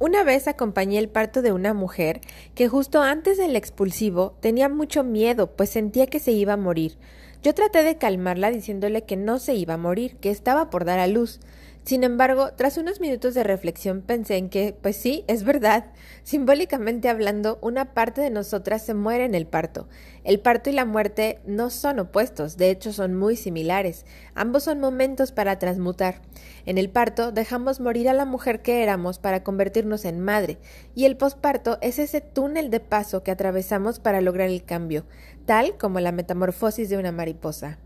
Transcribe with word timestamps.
Una 0.00 0.24
vez 0.24 0.48
acompañé 0.48 0.98
el 0.98 1.08
parto 1.08 1.40
de 1.40 1.52
una 1.52 1.72
mujer 1.72 2.20
que 2.56 2.68
justo 2.68 3.00
antes 3.02 3.38
del 3.38 3.54
expulsivo 3.54 4.36
tenía 4.40 4.68
mucho 4.68 5.04
miedo, 5.04 5.52
pues 5.52 5.70
sentía 5.70 6.08
que 6.08 6.18
se 6.18 6.32
iba 6.32 6.54
a 6.54 6.58
morir. 6.58 6.98
Yo 7.44 7.54
traté 7.54 7.84
de 7.84 7.96
calmarla 7.96 8.50
diciéndole 8.50 9.02
que 9.02 9.16
no 9.16 9.38
se 9.38 9.54
iba 9.54 9.74
a 9.74 9.78
morir, 9.78 10.16
que 10.16 10.30
estaba 10.30 10.68
por 10.68 10.84
dar 10.84 10.98
a 10.98 11.06
luz. 11.06 11.38
Sin 11.84 12.02
embargo, 12.02 12.52
tras 12.56 12.78
unos 12.78 12.98
minutos 12.98 13.34
de 13.34 13.44
reflexión 13.44 14.00
pensé 14.00 14.38
en 14.38 14.48
que, 14.48 14.74
pues 14.80 14.96
sí, 14.96 15.22
es 15.26 15.44
verdad. 15.44 15.92
Simbólicamente 16.22 17.10
hablando, 17.10 17.58
una 17.60 17.92
parte 17.92 18.22
de 18.22 18.30
nosotras 18.30 18.80
se 18.80 18.94
muere 18.94 19.26
en 19.26 19.34
el 19.34 19.46
parto. 19.46 19.86
El 20.24 20.40
parto 20.40 20.70
y 20.70 20.72
la 20.72 20.86
muerte 20.86 21.40
no 21.44 21.68
son 21.68 21.98
opuestos, 21.98 22.56
de 22.56 22.70
hecho 22.70 22.94
son 22.94 23.14
muy 23.14 23.36
similares. 23.36 24.06
Ambos 24.34 24.62
son 24.62 24.80
momentos 24.80 25.30
para 25.30 25.58
transmutar. 25.58 26.22
En 26.64 26.78
el 26.78 26.88
parto 26.88 27.32
dejamos 27.32 27.80
morir 27.80 28.08
a 28.08 28.14
la 28.14 28.24
mujer 28.24 28.62
que 28.62 28.82
éramos 28.82 29.18
para 29.18 29.44
convertirnos 29.44 30.06
en 30.06 30.20
madre, 30.20 30.56
y 30.94 31.04
el 31.04 31.18
posparto 31.18 31.76
es 31.82 31.98
ese 31.98 32.22
túnel 32.22 32.70
de 32.70 32.80
paso 32.80 33.22
que 33.22 33.30
atravesamos 33.30 33.98
para 33.98 34.22
lograr 34.22 34.48
el 34.48 34.64
cambio, 34.64 35.04
tal 35.44 35.76
como 35.76 36.00
la 36.00 36.12
metamorfosis 36.12 36.88
de 36.88 36.96
una 36.96 37.12
mariposa. 37.12 37.78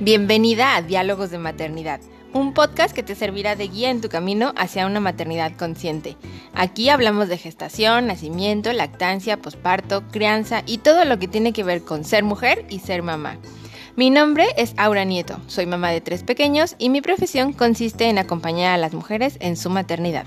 Bienvenida 0.00 0.76
a 0.76 0.82
Diálogos 0.82 1.30
de 1.30 1.38
Maternidad, 1.38 2.00
un 2.32 2.54
podcast 2.54 2.94
que 2.94 3.02
te 3.02 3.16
servirá 3.16 3.56
de 3.56 3.66
guía 3.66 3.90
en 3.90 4.00
tu 4.00 4.08
camino 4.08 4.54
hacia 4.56 4.86
una 4.86 5.00
maternidad 5.00 5.56
consciente. 5.56 6.16
Aquí 6.54 6.88
hablamos 6.88 7.28
de 7.28 7.36
gestación, 7.36 8.06
nacimiento, 8.06 8.72
lactancia, 8.72 9.38
posparto, 9.38 10.04
crianza 10.12 10.62
y 10.66 10.78
todo 10.78 11.04
lo 11.04 11.18
que 11.18 11.26
tiene 11.26 11.52
que 11.52 11.64
ver 11.64 11.82
con 11.82 12.04
ser 12.04 12.22
mujer 12.22 12.64
y 12.70 12.78
ser 12.78 13.02
mamá. 13.02 13.38
Mi 13.96 14.10
nombre 14.10 14.46
es 14.56 14.72
Aura 14.76 15.02
Nieto, 15.02 15.40
soy 15.48 15.66
mamá 15.66 15.90
de 15.90 16.00
tres 16.00 16.22
pequeños 16.22 16.76
y 16.78 16.90
mi 16.90 17.00
profesión 17.00 17.52
consiste 17.52 18.08
en 18.08 18.18
acompañar 18.18 18.74
a 18.74 18.78
las 18.78 18.94
mujeres 18.94 19.36
en 19.40 19.56
su 19.56 19.68
maternidad. 19.68 20.26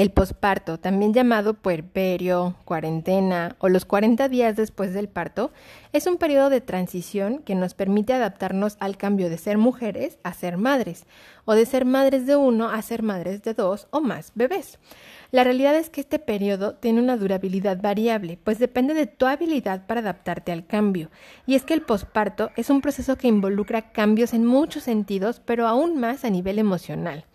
El 0.00 0.12
posparto, 0.12 0.80
también 0.80 1.12
llamado 1.12 1.52
puerperio, 1.52 2.56
cuarentena 2.64 3.56
o 3.58 3.68
los 3.68 3.84
40 3.84 4.30
días 4.30 4.56
después 4.56 4.94
del 4.94 5.10
parto, 5.10 5.52
es 5.92 6.06
un 6.06 6.16
periodo 6.16 6.48
de 6.48 6.62
transición 6.62 7.40
que 7.40 7.54
nos 7.54 7.74
permite 7.74 8.14
adaptarnos 8.14 8.78
al 8.80 8.96
cambio 8.96 9.28
de 9.28 9.36
ser 9.36 9.58
mujeres 9.58 10.18
a 10.22 10.32
ser 10.32 10.56
madres, 10.56 11.04
o 11.44 11.52
de 11.52 11.66
ser 11.66 11.84
madres 11.84 12.24
de 12.24 12.34
uno 12.34 12.70
a 12.70 12.80
ser 12.80 13.02
madres 13.02 13.42
de 13.42 13.52
dos 13.52 13.88
o 13.90 14.00
más 14.00 14.32
bebés. 14.34 14.78
La 15.32 15.44
realidad 15.44 15.76
es 15.76 15.90
que 15.90 16.00
este 16.00 16.18
periodo 16.18 16.76
tiene 16.76 17.02
una 17.02 17.18
durabilidad 17.18 17.78
variable, 17.82 18.38
pues 18.42 18.58
depende 18.58 18.94
de 18.94 19.06
tu 19.06 19.26
habilidad 19.26 19.86
para 19.86 20.00
adaptarte 20.00 20.50
al 20.50 20.66
cambio. 20.66 21.10
Y 21.46 21.56
es 21.56 21.64
que 21.64 21.74
el 21.74 21.82
posparto 21.82 22.52
es 22.56 22.70
un 22.70 22.80
proceso 22.80 23.18
que 23.18 23.28
involucra 23.28 23.92
cambios 23.92 24.32
en 24.32 24.46
muchos 24.46 24.84
sentidos, 24.84 25.42
pero 25.44 25.68
aún 25.68 26.00
más 26.00 26.24
a 26.24 26.30
nivel 26.30 26.58
emocional. 26.58 27.26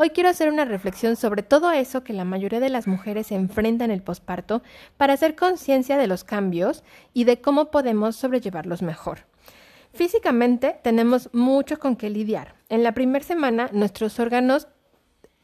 Hoy 0.00 0.10
quiero 0.10 0.28
hacer 0.28 0.48
una 0.48 0.64
reflexión 0.64 1.16
sobre 1.16 1.42
todo 1.42 1.72
eso 1.72 2.04
que 2.04 2.12
la 2.12 2.24
mayoría 2.24 2.60
de 2.60 2.68
las 2.68 2.86
mujeres 2.86 3.32
enfrentan 3.32 3.90
en 3.90 3.96
el 3.96 4.02
posparto 4.02 4.62
para 4.96 5.14
hacer 5.14 5.34
conciencia 5.34 5.98
de 5.98 6.06
los 6.06 6.22
cambios 6.22 6.84
y 7.14 7.24
de 7.24 7.40
cómo 7.40 7.72
podemos 7.72 8.14
sobrellevarlos 8.14 8.80
mejor. 8.80 9.26
Físicamente 9.92 10.78
tenemos 10.84 11.30
mucho 11.32 11.80
con 11.80 11.96
qué 11.96 12.10
lidiar. 12.10 12.54
En 12.68 12.84
la 12.84 12.92
primera 12.92 13.24
semana 13.24 13.70
nuestros 13.72 14.20
órganos 14.20 14.68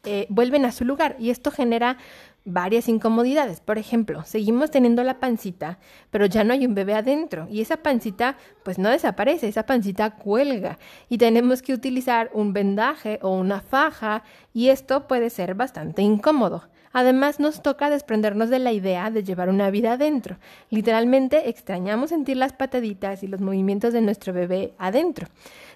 eh, 0.05 0.25
vuelven 0.29 0.63
a 0.63 0.71
su 0.71 0.85
lugar 0.85 1.17
y 1.19 1.31
esto 1.31 1.51
genera 1.51 1.97
varias 2.45 2.87
incomodidades. 2.87 3.59
Por 3.59 3.77
ejemplo, 3.77 4.23
seguimos 4.23 4.71
teniendo 4.71 5.03
la 5.03 5.19
pancita, 5.19 5.79
pero 6.11 6.27
ya 6.27 6.43
no 6.43 6.53
hay 6.53 6.65
un 6.65 6.75
bebé 6.75 6.93
adentro 6.93 7.47
y 7.49 7.61
esa 7.61 7.77
pancita 7.77 8.37
pues 8.63 8.77
no 8.77 8.89
desaparece, 8.89 9.47
esa 9.47 9.65
pancita 9.65 10.11
cuelga 10.11 10.77
y 11.09 11.17
tenemos 11.17 11.61
que 11.61 11.73
utilizar 11.73 12.29
un 12.33 12.53
vendaje 12.53 13.19
o 13.21 13.35
una 13.35 13.61
faja 13.61 14.23
y 14.53 14.69
esto 14.69 15.07
puede 15.07 15.29
ser 15.29 15.55
bastante 15.55 16.03
incómodo. 16.03 16.69
Además, 16.97 17.41
nos 17.41 17.61
toca 17.61 17.89
desprendernos 17.89 18.49
de 18.49 18.59
la 18.59 18.71
idea 18.71 19.11
de 19.11 19.21
llevar 19.21 19.49
una 19.49 19.69
vida 19.69 19.93
adentro. 19.93 20.37
Literalmente 20.69 21.49
extrañamos 21.49 22.11
sentir 22.11 22.37
las 22.37 22.53
pataditas 22.53 23.21
y 23.21 23.27
los 23.27 23.41
movimientos 23.41 23.91
de 23.91 23.99
nuestro 23.99 24.31
bebé 24.31 24.73
adentro. 24.77 25.27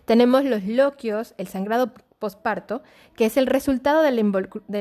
Tenemos 0.06 0.46
los 0.46 0.64
loquios, 0.64 1.34
el 1.38 1.50
sangrado 1.50 1.92
posparto, 2.20 2.84
que 3.16 3.26
es 3.26 3.38
el 3.38 3.48
resultado 3.48 4.02
de 4.02 4.12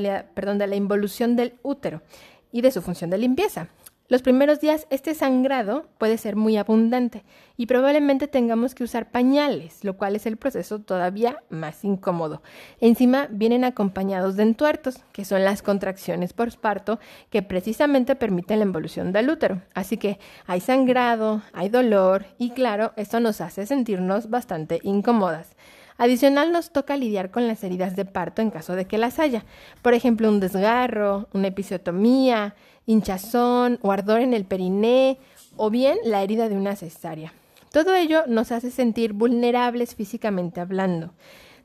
la, 0.00 0.26
de 0.34 0.66
la 0.66 0.76
involución 0.76 1.36
del 1.36 1.54
útero 1.62 2.02
y 2.52 2.60
de 2.60 2.70
su 2.70 2.82
función 2.82 3.10
de 3.10 3.18
limpieza. 3.18 3.68
Los 4.10 4.22
primeros 4.22 4.58
días 4.58 4.86
este 4.88 5.12
sangrado 5.12 5.86
puede 5.98 6.16
ser 6.16 6.34
muy 6.34 6.56
abundante 6.56 7.24
y 7.58 7.66
probablemente 7.66 8.26
tengamos 8.26 8.74
que 8.74 8.82
usar 8.82 9.10
pañales, 9.10 9.84
lo 9.84 9.98
cual 9.98 10.16
es 10.16 10.24
el 10.24 10.38
proceso 10.38 10.78
todavía 10.78 11.42
más 11.50 11.84
incómodo. 11.84 12.40
Encima 12.80 13.28
vienen 13.30 13.64
acompañados 13.64 14.34
de 14.36 14.44
entuertos, 14.44 15.04
que 15.12 15.26
son 15.26 15.44
las 15.44 15.60
contracciones 15.60 16.32
posparto 16.32 16.98
que 17.28 17.42
precisamente 17.42 18.16
permiten 18.16 18.60
la 18.60 18.64
involución 18.64 19.12
del 19.12 19.28
útero. 19.28 19.60
Así 19.74 19.98
que 19.98 20.18
hay 20.46 20.60
sangrado, 20.60 21.42
hay 21.52 21.68
dolor 21.68 22.24
y 22.38 22.52
claro, 22.52 22.94
esto 22.96 23.20
nos 23.20 23.42
hace 23.42 23.66
sentirnos 23.66 24.30
bastante 24.30 24.80
incómodas. 24.84 25.54
Adicional 25.98 26.52
nos 26.52 26.70
toca 26.70 26.96
lidiar 26.96 27.30
con 27.32 27.48
las 27.48 27.62
heridas 27.64 27.96
de 27.96 28.04
parto 28.04 28.40
en 28.40 28.50
caso 28.50 28.76
de 28.76 28.86
que 28.86 28.98
las 28.98 29.18
haya. 29.18 29.44
Por 29.82 29.94
ejemplo, 29.94 30.28
un 30.28 30.38
desgarro, 30.38 31.28
una 31.34 31.48
episiotomía, 31.48 32.54
hinchazón 32.86 33.80
o 33.82 33.90
ardor 33.90 34.20
en 34.20 34.32
el 34.32 34.44
periné 34.44 35.18
o 35.56 35.70
bien 35.70 35.98
la 36.04 36.22
herida 36.22 36.48
de 36.48 36.56
una 36.56 36.76
cesárea. 36.76 37.32
Todo 37.72 37.94
ello 37.94 38.22
nos 38.28 38.52
hace 38.52 38.70
sentir 38.70 39.12
vulnerables 39.12 39.96
físicamente 39.96 40.60
hablando. 40.60 41.12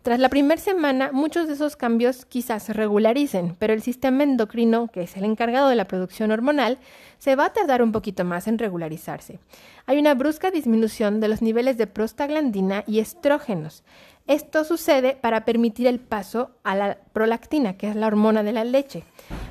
Tras 0.04 0.20
la 0.20 0.28
primera 0.28 0.60
semana, 0.60 1.12
muchos 1.14 1.48
de 1.48 1.54
esos 1.54 1.78
cambios 1.78 2.26
quizás 2.26 2.64
se 2.64 2.74
regularicen, 2.74 3.56
pero 3.58 3.72
el 3.72 3.82
sistema 3.82 4.24
endocrino, 4.24 4.90
que 4.90 5.04
es 5.04 5.16
el 5.16 5.24
encargado 5.24 5.70
de 5.70 5.78
la 5.78 5.88
producción 5.88 6.30
hormonal, 6.32 6.78
se 7.20 7.38
va 7.38 7.46
a 7.46 7.54
tardar 7.54 7.82
un 7.82 7.94
poquito 7.94 8.26
más 8.26 8.50
en 8.50 8.58
regularizarse. 8.58 9.40
Hay 9.86 9.98
una 9.98 10.14
brusca 10.14 10.52
disminución 10.52 11.22
de 11.22 11.30
los 11.30 11.42
niveles 11.42 11.78
de 11.78 11.88
prostaglandina 11.88 12.84
y 12.86 13.00
estrógenos. 13.00 13.86
Esto 14.26 14.64
sucede 14.64 15.18
para 15.20 15.44
permitir 15.44 15.86
el 15.86 16.00
paso 16.00 16.52
a 16.64 16.76
la 16.76 16.98
prolactina, 17.12 17.76
que 17.76 17.90
es 17.90 17.96
la 17.98 18.08
hormona 18.08 18.42
de 18.42 18.54
la 18.54 18.64
leche. 18.64 19.04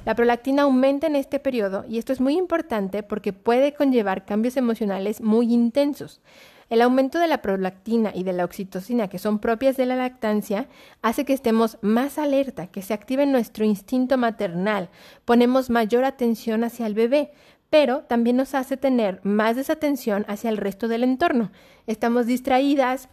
La 0.06 0.14
prolactina 0.14 0.62
aumenta 0.62 1.06
en 1.06 1.14
este 1.14 1.38
periodo 1.38 1.84
y 1.86 1.98
esto 1.98 2.12
es 2.12 2.22
muy 2.22 2.38
importante 2.38 3.02
porque 3.02 3.34
puede 3.34 3.74
conllevar 3.74 4.24
cambios 4.24 4.56
emocionales 4.56 5.20
muy 5.20 5.52
intensos. 5.52 6.22
El 6.70 6.80
aumento 6.80 7.18
de 7.18 7.28
la 7.28 7.42
prolactina 7.42 8.12
y 8.14 8.22
de 8.22 8.32
la 8.32 8.46
oxitocina, 8.46 9.08
que 9.08 9.18
son 9.18 9.40
propias 9.40 9.76
de 9.76 9.84
la 9.84 9.94
lactancia, 9.94 10.68
hace 11.02 11.26
que 11.26 11.34
estemos 11.34 11.76
más 11.82 12.16
alerta, 12.16 12.68
que 12.68 12.80
se 12.80 12.94
active 12.94 13.26
nuestro 13.26 13.66
instinto 13.66 14.16
maternal, 14.16 14.88
ponemos 15.26 15.68
mayor 15.68 16.06
atención 16.06 16.64
hacia 16.64 16.86
el 16.86 16.94
bebé, 16.94 17.32
pero 17.68 18.04
también 18.04 18.36
nos 18.36 18.54
hace 18.54 18.78
tener 18.78 19.20
más 19.22 19.56
desatención 19.56 20.24
hacia 20.28 20.48
el 20.48 20.56
resto 20.56 20.88
del 20.88 21.04
entorno. 21.04 21.52
Estamos 21.86 22.24
distraídas, 22.24 23.10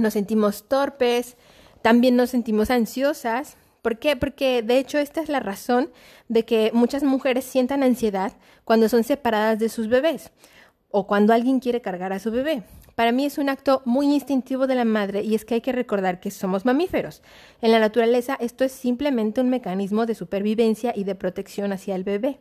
nos 0.00 0.14
sentimos 0.14 0.68
torpes, 0.68 1.36
también 1.82 2.16
nos 2.16 2.30
sentimos 2.30 2.70
ansiosas. 2.70 3.56
¿Por 3.82 3.98
qué? 3.98 4.16
Porque 4.16 4.62
de 4.62 4.78
hecho 4.78 4.98
esta 4.98 5.20
es 5.20 5.28
la 5.28 5.40
razón 5.40 5.90
de 6.28 6.44
que 6.44 6.70
muchas 6.74 7.02
mujeres 7.02 7.44
sientan 7.44 7.82
ansiedad 7.82 8.32
cuando 8.64 8.88
son 8.88 9.04
separadas 9.04 9.58
de 9.58 9.68
sus 9.68 9.88
bebés 9.88 10.30
o 10.90 11.06
cuando 11.06 11.32
alguien 11.32 11.60
quiere 11.60 11.80
cargar 11.80 12.12
a 12.12 12.18
su 12.18 12.30
bebé. 12.30 12.62
Para 12.94 13.12
mí 13.12 13.24
es 13.24 13.38
un 13.38 13.48
acto 13.48 13.80
muy 13.86 14.12
instintivo 14.12 14.66
de 14.66 14.74
la 14.74 14.84
madre 14.84 15.22
y 15.22 15.34
es 15.34 15.44
que 15.44 15.54
hay 15.54 15.60
que 15.62 15.72
recordar 15.72 16.20
que 16.20 16.30
somos 16.30 16.66
mamíferos. 16.66 17.22
En 17.62 17.72
la 17.72 17.78
naturaleza 17.78 18.36
esto 18.40 18.64
es 18.64 18.72
simplemente 18.72 19.40
un 19.40 19.48
mecanismo 19.48 20.04
de 20.04 20.14
supervivencia 20.14 20.92
y 20.94 21.04
de 21.04 21.14
protección 21.14 21.72
hacia 21.72 21.94
el 21.94 22.04
bebé. 22.04 22.40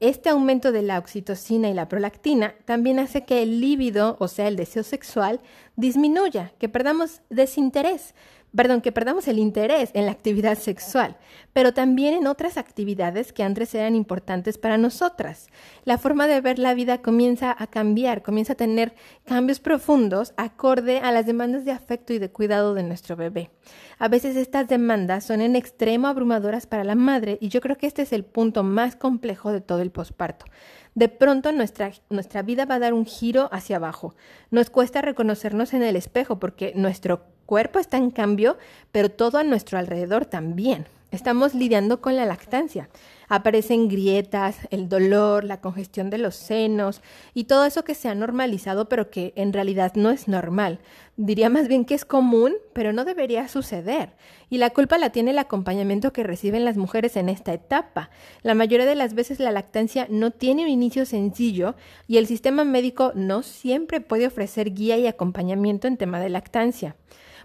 Este 0.00 0.28
aumento 0.28 0.72
de 0.72 0.82
la 0.82 0.98
oxitocina 0.98 1.70
y 1.70 1.74
la 1.74 1.88
prolactina 1.88 2.56
también 2.64 2.98
hace 2.98 3.24
que 3.24 3.42
el 3.42 3.60
líbido, 3.60 4.16
o 4.18 4.26
sea, 4.26 4.48
el 4.48 4.56
deseo 4.56 4.82
sexual, 4.82 5.40
disminuya, 5.76 6.52
que 6.58 6.68
perdamos 6.68 7.20
desinterés, 7.30 8.14
perdón, 8.54 8.80
que 8.80 8.92
perdamos 8.92 9.26
el 9.26 9.38
interés 9.38 9.90
en 9.94 10.06
la 10.06 10.12
actividad 10.12 10.56
sexual, 10.56 11.16
pero 11.52 11.74
también 11.74 12.14
en 12.14 12.26
otras 12.26 12.56
actividades 12.56 13.32
que 13.32 13.42
antes 13.42 13.74
eran 13.74 13.96
importantes 13.96 14.58
para 14.58 14.78
nosotras. 14.78 15.48
La 15.84 15.98
forma 15.98 16.28
de 16.28 16.40
ver 16.40 16.58
la 16.58 16.74
vida 16.74 16.98
comienza 16.98 17.54
a 17.56 17.66
cambiar, 17.66 18.22
comienza 18.22 18.52
a 18.52 18.56
tener 18.56 18.94
cambios 19.24 19.58
profundos 19.58 20.34
acorde 20.36 20.98
a 20.98 21.10
las 21.10 21.26
demandas 21.26 21.64
de 21.64 21.72
afecto 21.72 22.12
y 22.12 22.18
de 22.18 22.30
cuidado 22.30 22.74
de 22.74 22.84
nuestro 22.84 23.16
bebé. 23.16 23.50
A 23.98 24.08
veces 24.08 24.36
estas 24.36 24.68
demandas 24.68 25.24
son 25.24 25.40
en 25.40 25.56
extremo 25.56 26.06
abrumadoras 26.06 26.66
para 26.66 26.84
la 26.84 26.94
madre 26.94 27.38
y 27.40 27.48
yo 27.48 27.60
creo 27.60 27.76
que 27.76 27.86
este 27.86 28.02
es 28.02 28.12
el 28.12 28.24
punto 28.24 28.62
más 28.62 28.94
complejo 28.94 29.50
de 29.50 29.60
todo 29.60 29.80
el 29.80 29.90
posparto. 29.90 30.46
De 30.94 31.08
pronto 31.08 31.50
nuestra, 31.52 31.92
nuestra 32.08 32.42
vida 32.42 32.66
va 32.66 32.76
a 32.76 32.78
dar 32.78 32.94
un 32.94 33.04
giro 33.04 33.48
hacia 33.52 33.76
abajo. 33.76 34.14
Nos 34.50 34.70
cuesta 34.70 35.02
reconocernos 35.02 35.74
en 35.74 35.82
el 35.82 35.96
espejo 35.96 36.38
porque 36.38 36.72
nuestro 36.76 37.24
cuerpo 37.46 37.78
está 37.78 37.96
en 37.96 38.10
cambio, 38.10 38.58
pero 38.92 39.10
todo 39.10 39.38
a 39.38 39.44
nuestro 39.44 39.78
alrededor 39.78 40.24
también. 40.24 40.86
Estamos 41.10 41.54
lidiando 41.54 42.00
con 42.00 42.16
la 42.16 42.26
lactancia. 42.26 42.88
Aparecen 43.34 43.88
grietas, 43.88 44.58
el 44.70 44.88
dolor, 44.88 45.42
la 45.42 45.60
congestión 45.60 46.08
de 46.08 46.18
los 46.18 46.36
senos 46.36 47.02
y 47.34 47.44
todo 47.44 47.64
eso 47.64 47.82
que 47.82 47.96
se 47.96 48.08
ha 48.08 48.14
normalizado 48.14 48.88
pero 48.88 49.10
que 49.10 49.32
en 49.34 49.52
realidad 49.52 49.94
no 49.96 50.12
es 50.12 50.28
normal. 50.28 50.78
Diría 51.16 51.50
más 51.50 51.66
bien 51.66 51.84
que 51.84 51.96
es 51.96 52.04
común, 52.04 52.54
pero 52.72 52.92
no 52.92 53.04
debería 53.04 53.48
suceder. 53.48 54.10
Y 54.50 54.58
la 54.58 54.70
culpa 54.70 54.98
la 54.98 55.10
tiene 55.10 55.32
el 55.32 55.38
acompañamiento 55.38 56.12
que 56.12 56.22
reciben 56.22 56.64
las 56.64 56.76
mujeres 56.76 57.16
en 57.16 57.28
esta 57.28 57.52
etapa. 57.52 58.08
La 58.44 58.54
mayoría 58.54 58.86
de 58.86 58.94
las 58.94 59.14
veces 59.14 59.40
la 59.40 59.50
lactancia 59.50 60.06
no 60.08 60.30
tiene 60.30 60.62
un 60.62 60.68
inicio 60.68 61.04
sencillo 61.04 61.74
y 62.06 62.18
el 62.18 62.28
sistema 62.28 62.64
médico 62.64 63.10
no 63.16 63.42
siempre 63.42 64.00
puede 64.00 64.28
ofrecer 64.28 64.74
guía 64.74 64.96
y 64.96 65.08
acompañamiento 65.08 65.88
en 65.88 65.96
tema 65.96 66.20
de 66.20 66.28
lactancia. 66.28 66.94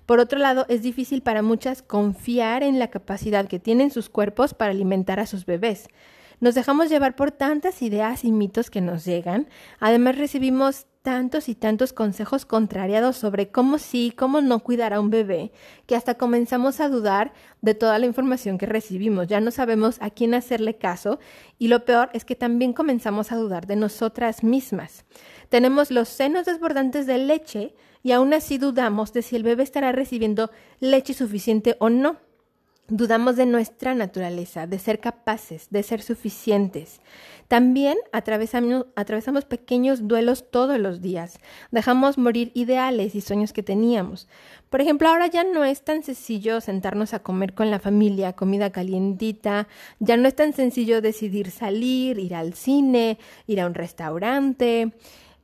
Por 0.09 0.19
otro 0.19 0.39
lado, 0.39 0.65
es 0.69 0.81
difícil 0.81 1.21
para 1.21 1.43
muchas 1.43 1.83
confiar 1.83 2.63
en 2.63 2.79
la 2.79 2.87
capacidad 2.87 3.47
que 3.47 3.59
tienen 3.59 3.91
sus 3.91 4.09
cuerpos 4.09 4.55
para 4.55 4.71
alimentar 4.71 5.19
a 5.19 5.27
sus 5.27 5.45
bebés. 5.45 5.87
Nos 6.39 6.55
dejamos 6.55 6.89
llevar 6.89 7.15
por 7.15 7.29
tantas 7.29 7.83
ideas 7.83 8.23
y 8.23 8.31
mitos 8.31 8.71
que 8.71 8.81
nos 8.81 9.05
llegan. 9.05 9.47
Además 9.79 10.17
recibimos 10.17 10.87
tantos 11.09 11.49
y 11.49 11.55
tantos 11.55 11.91
consejos 11.91 12.45
contrariados 12.45 13.17
sobre 13.17 13.49
cómo 13.49 13.79
sí, 13.79 14.13
cómo 14.15 14.41
no 14.41 14.59
cuidar 14.59 14.93
a 14.93 14.99
un 14.99 15.09
bebé, 15.09 15.51
que 15.87 15.95
hasta 15.95 16.19
comenzamos 16.19 16.79
a 16.79 16.87
dudar 16.87 17.33
de 17.63 17.73
toda 17.73 17.97
la 17.97 18.05
información 18.05 18.59
que 18.59 18.67
recibimos. 18.67 19.25
Ya 19.27 19.41
no 19.41 19.49
sabemos 19.49 19.97
a 20.03 20.11
quién 20.11 20.35
hacerle 20.35 20.75
caso 20.75 21.17
y 21.57 21.67
lo 21.67 21.83
peor 21.83 22.11
es 22.13 22.25
que 22.25 22.35
también 22.35 22.73
comenzamos 22.73 23.31
a 23.31 23.37
dudar 23.37 23.65
de 23.65 23.75
nosotras 23.75 24.43
mismas. 24.43 25.03
Tenemos 25.49 25.89
los 25.89 26.09
senos 26.09 26.45
desbordantes 26.45 27.07
de 27.07 27.17
leche 27.17 27.73
y 28.03 28.11
aún 28.11 28.31
así 28.35 28.59
dudamos 28.59 29.11
de 29.11 29.23
si 29.23 29.35
el 29.35 29.41
bebé 29.41 29.63
estará 29.63 29.91
recibiendo 29.91 30.51
leche 30.79 31.15
suficiente 31.15 31.75
o 31.79 31.89
no. 31.89 32.17
Dudamos 32.89 33.35
de 33.35 33.45
nuestra 33.45 33.93
naturaleza, 33.93 34.65
de 34.65 34.79
ser 34.79 34.99
capaces, 34.99 35.67
de 35.69 35.83
ser 35.83 36.01
suficientes. 36.01 37.01
También 37.47 37.97
atravesamos, 38.11 39.45
pequeños 39.45 40.07
duelos 40.07 40.49
todos 40.49 40.79
los 40.79 40.99
días. 40.99 41.39
Dejamos 41.69 42.17
morir 42.17 42.51
ideales 42.55 43.13
y 43.13 43.21
sueños 43.21 43.53
que 43.53 43.61
teníamos. 43.61 44.27
Por 44.71 44.81
ejemplo, 44.81 45.07
ahora 45.07 45.27
ya 45.27 45.43
no 45.43 45.63
es 45.63 45.83
tan 45.83 46.01
sencillo 46.03 46.61
sentarnos 46.61 47.13
a 47.13 47.19
comer 47.19 47.53
con 47.53 47.69
la 47.69 47.79
familia, 47.79 48.33
comida 48.33 48.71
calientita. 48.71 49.67
Ya 49.99 50.17
no 50.17 50.27
es 50.27 50.35
tan 50.35 50.53
sencillo 50.53 51.01
decidir 51.01 51.51
salir, 51.51 52.17
ir 52.17 52.33
al 52.33 52.53
cine, 52.55 53.19
ir 53.45 53.61
a 53.61 53.67
un 53.67 53.75
restaurante. 53.75 54.93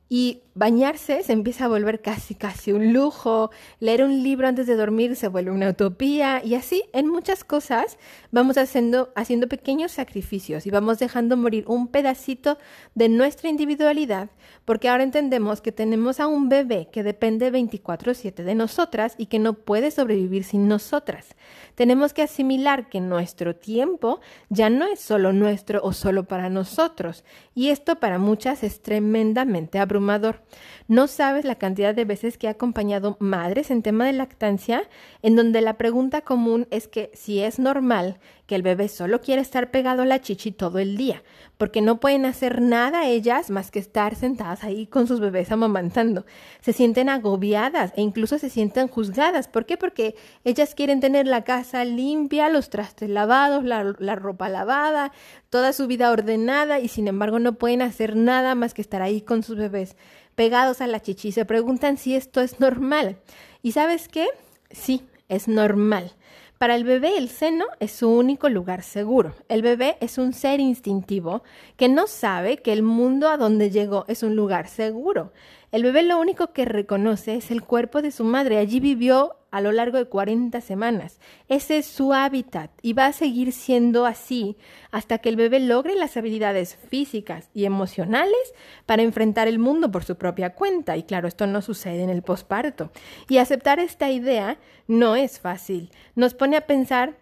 Y 0.08 0.42
bañarse 0.54 1.22
se 1.22 1.32
empieza 1.32 1.64
a 1.64 1.68
volver 1.68 2.00
casi, 2.00 2.34
casi 2.34 2.72
un 2.72 2.92
lujo, 2.92 3.50
leer 3.80 4.04
un 4.04 4.22
libro 4.22 4.46
antes 4.48 4.66
de 4.66 4.76
dormir 4.76 5.16
se 5.16 5.28
vuelve 5.28 5.50
una 5.50 5.68
utopía. 5.68 6.42
Y 6.44 6.54
así 6.54 6.84
en 6.92 7.08
muchas 7.08 7.44
cosas 7.44 7.98
vamos 8.30 8.56
haciendo, 8.56 9.12
haciendo 9.16 9.48
pequeños 9.48 9.92
sacrificios 9.92 10.66
y 10.66 10.70
vamos 10.70 10.98
dejando 10.98 11.36
morir 11.36 11.64
un 11.66 11.88
pedacito 11.88 12.56
de 12.94 13.08
nuestra 13.08 13.48
individualidad 13.50 14.30
porque 14.64 14.88
ahora 14.88 15.02
entendemos 15.02 15.60
que 15.60 15.72
tenemos 15.72 16.20
a 16.20 16.26
un 16.26 16.48
bebé 16.48 16.88
que 16.90 17.02
depende 17.02 17.50
24/7 17.50 18.44
de 18.44 18.54
nosotras 18.54 19.14
y 19.18 19.26
que 19.26 19.38
no 19.38 19.54
puede 19.54 19.90
sobrevivir 19.90 20.44
sin 20.44 20.68
nosotras. 20.68 21.34
Tenemos 21.74 22.14
que 22.14 22.22
asimilar 22.22 22.88
que 22.88 23.00
nuestro 23.00 23.54
tiempo 23.54 24.20
ya 24.48 24.70
no 24.70 24.86
es 24.86 25.00
solo 25.00 25.32
nuestro 25.32 25.80
o 25.82 25.92
solo 25.92 26.24
para 26.24 26.48
nosotros. 26.48 27.24
Y 27.54 27.68
esto 27.68 27.96
para 27.96 28.18
muchas 28.18 28.62
es 28.62 28.80
tremendamente 28.80 29.78
no 30.88 31.06
sabes 31.06 31.44
la 31.44 31.56
cantidad 31.56 31.94
de 31.94 32.04
veces 32.04 32.38
que 32.38 32.46
he 32.46 32.50
acompañado 32.50 33.16
madres 33.20 33.70
en 33.70 33.82
tema 33.82 34.06
de 34.06 34.12
lactancia, 34.12 34.88
en 35.22 35.36
donde 35.36 35.60
la 35.60 35.74
pregunta 35.74 36.20
común 36.20 36.66
es 36.70 36.88
que 36.88 37.10
si 37.14 37.40
es 37.40 37.58
normal 37.58 38.18
que 38.46 38.54
el 38.54 38.62
bebé 38.62 38.88
solo 38.88 39.20
quiere 39.20 39.42
estar 39.42 39.70
pegado 39.70 40.02
a 40.02 40.06
la 40.06 40.20
chichi 40.20 40.52
todo 40.52 40.78
el 40.78 40.96
día, 40.96 41.22
porque 41.58 41.80
no 41.80 41.98
pueden 41.98 42.24
hacer 42.24 42.62
nada 42.62 43.06
ellas 43.08 43.50
más 43.50 43.70
que 43.70 43.80
estar 43.80 44.14
sentadas 44.14 44.62
ahí 44.62 44.86
con 44.86 45.08
sus 45.08 45.20
bebés 45.20 45.50
amamantando. 45.50 46.24
Se 46.60 46.72
sienten 46.72 47.08
agobiadas 47.08 47.92
e 47.96 48.02
incluso 48.02 48.38
se 48.38 48.50
sienten 48.50 48.88
juzgadas. 48.88 49.48
¿Por 49.48 49.66
qué? 49.66 49.76
Porque 49.76 50.14
ellas 50.44 50.74
quieren 50.74 51.00
tener 51.00 51.26
la 51.26 51.42
casa 51.42 51.84
limpia, 51.84 52.48
los 52.48 52.70
trastes 52.70 53.10
lavados, 53.10 53.64
la, 53.64 53.94
la 53.98 54.14
ropa 54.14 54.48
lavada, 54.48 55.12
toda 55.56 55.72
su 55.72 55.86
vida 55.86 56.10
ordenada 56.10 56.80
y 56.80 56.88
sin 56.88 57.08
embargo 57.08 57.38
no 57.38 57.54
pueden 57.54 57.80
hacer 57.80 58.14
nada 58.14 58.54
más 58.54 58.74
que 58.74 58.82
estar 58.82 59.00
ahí 59.00 59.22
con 59.22 59.42
sus 59.42 59.56
bebés 59.56 59.96
pegados 60.34 60.82
a 60.82 60.86
la 60.86 61.00
chichi. 61.00 61.32
Se 61.32 61.46
preguntan 61.46 61.96
si 61.96 62.14
esto 62.14 62.42
es 62.42 62.60
normal. 62.60 63.16
¿Y 63.62 63.72
sabes 63.72 64.08
qué? 64.08 64.26
Sí, 64.70 65.02
es 65.30 65.48
normal. 65.48 66.12
Para 66.58 66.74
el 66.74 66.84
bebé 66.84 67.16
el 67.16 67.30
seno 67.30 67.64
es 67.80 67.92
su 67.92 68.10
único 68.10 68.50
lugar 68.50 68.82
seguro. 68.82 69.34
El 69.48 69.62
bebé 69.62 69.96
es 70.02 70.18
un 70.18 70.34
ser 70.34 70.60
instintivo 70.60 71.42
que 71.78 71.88
no 71.88 72.06
sabe 72.06 72.58
que 72.58 72.74
el 72.74 72.82
mundo 72.82 73.26
a 73.26 73.38
donde 73.38 73.70
llegó 73.70 74.04
es 74.08 74.22
un 74.22 74.36
lugar 74.36 74.68
seguro. 74.68 75.32
El 75.72 75.82
bebé 75.82 76.02
lo 76.04 76.18
único 76.18 76.52
que 76.52 76.64
reconoce 76.64 77.34
es 77.34 77.50
el 77.50 77.62
cuerpo 77.62 78.00
de 78.00 78.10
su 78.10 78.24
madre. 78.24 78.58
Allí 78.58 78.78
vivió 78.80 79.36
a 79.50 79.60
lo 79.60 79.72
largo 79.72 79.98
de 79.98 80.04
40 80.04 80.60
semanas. 80.60 81.18
Ese 81.48 81.78
es 81.78 81.86
su 81.86 82.12
hábitat 82.12 82.70
y 82.82 82.92
va 82.92 83.06
a 83.06 83.12
seguir 83.12 83.52
siendo 83.52 84.06
así 84.06 84.56
hasta 84.90 85.18
que 85.18 85.28
el 85.28 85.36
bebé 85.36 85.60
logre 85.60 85.94
las 85.96 86.16
habilidades 86.16 86.76
físicas 86.76 87.48
y 87.52 87.64
emocionales 87.64 88.54
para 88.84 89.02
enfrentar 89.02 89.48
el 89.48 89.58
mundo 89.58 89.90
por 89.90 90.04
su 90.04 90.16
propia 90.16 90.54
cuenta. 90.54 90.96
Y 90.96 91.02
claro, 91.02 91.26
esto 91.26 91.46
no 91.46 91.62
sucede 91.62 92.02
en 92.02 92.10
el 92.10 92.22
posparto. 92.22 92.92
Y 93.28 93.38
aceptar 93.38 93.80
esta 93.80 94.10
idea 94.10 94.58
no 94.86 95.16
es 95.16 95.40
fácil. 95.40 95.90
Nos 96.14 96.34
pone 96.34 96.56
a 96.56 96.66
pensar 96.66 97.16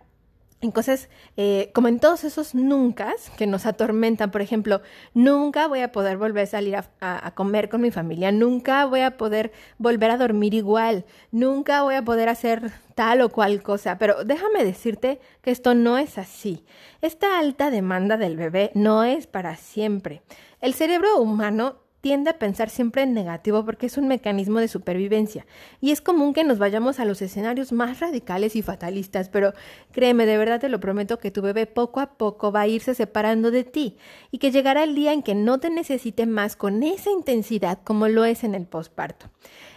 en 0.64 0.72
cosas 0.72 1.08
eh, 1.36 1.70
como 1.74 1.88
en 1.88 2.00
todos 2.00 2.24
esos 2.24 2.54
nunca 2.54 3.14
que 3.36 3.46
nos 3.46 3.66
atormentan. 3.66 4.30
Por 4.30 4.42
ejemplo, 4.42 4.80
nunca 5.12 5.68
voy 5.68 5.80
a 5.80 5.92
poder 5.92 6.16
volver 6.16 6.44
a 6.44 6.46
salir 6.46 6.76
a, 6.76 7.34
comer 7.34 7.68
con 7.68 7.80
mi 7.80 7.90
familia, 7.90 8.32
nunca 8.32 8.86
voy 8.86 9.00
a 9.00 9.16
poder 9.16 9.52
volver 9.78 10.10
a 10.10 10.16
dormir 10.16 10.54
igual, 10.54 11.04
nunca 11.30 11.82
voy 11.82 11.94
a 11.94 12.02
poder 12.02 12.28
hacer 12.28 12.72
tal 12.94 13.20
o 13.20 13.28
cual 13.28 13.62
cosa. 13.62 13.98
Pero 13.98 14.24
déjame 14.24 14.64
decirte 14.64 15.20
que 15.42 15.50
esto 15.50 15.74
no 15.74 15.98
es 15.98 16.18
así. 16.18 16.64
Esta 17.02 17.38
alta 17.38 17.70
demanda 17.70 18.16
del 18.16 18.36
bebé 18.36 18.70
no 18.74 19.04
es 19.04 19.26
para 19.26 19.56
siempre. 19.56 20.22
El 20.60 20.74
cerebro 20.74 21.18
humano 21.18 21.83
tiende 22.04 22.28
a 22.28 22.38
pensar 22.38 22.68
siempre 22.68 23.00
en 23.00 23.14
negativo 23.14 23.64
porque 23.64 23.86
es 23.86 23.96
un 23.96 24.08
mecanismo 24.08 24.58
de 24.58 24.68
supervivencia 24.68 25.46
y 25.80 25.90
es 25.90 26.02
común 26.02 26.34
que 26.34 26.44
nos 26.44 26.58
vayamos 26.58 27.00
a 27.00 27.06
los 27.06 27.22
escenarios 27.22 27.72
más 27.72 27.98
radicales 27.98 28.56
y 28.56 28.60
fatalistas, 28.60 29.30
pero 29.30 29.54
créeme, 29.90 30.26
de 30.26 30.36
verdad 30.36 30.60
te 30.60 30.68
lo 30.68 30.80
prometo 30.80 31.18
que 31.18 31.30
tu 31.30 31.40
bebé 31.40 31.64
poco 31.64 32.00
a 32.00 32.18
poco 32.18 32.52
va 32.52 32.60
a 32.60 32.66
irse 32.66 32.94
separando 32.94 33.50
de 33.50 33.64
ti 33.64 33.96
y 34.30 34.36
que 34.36 34.50
llegará 34.50 34.84
el 34.84 34.94
día 34.94 35.14
en 35.14 35.22
que 35.22 35.34
no 35.34 35.60
te 35.60 35.70
necesite 35.70 36.26
más 36.26 36.56
con 36.56 36.82
esa 36.82 37.10
intensidad 37.10 37.78
como 37.84 38.06
lo 38.06 38.26
es 38.26 38.44
en 38.44 38.54
el 38.54 38.66
posparto. 38.66 39.30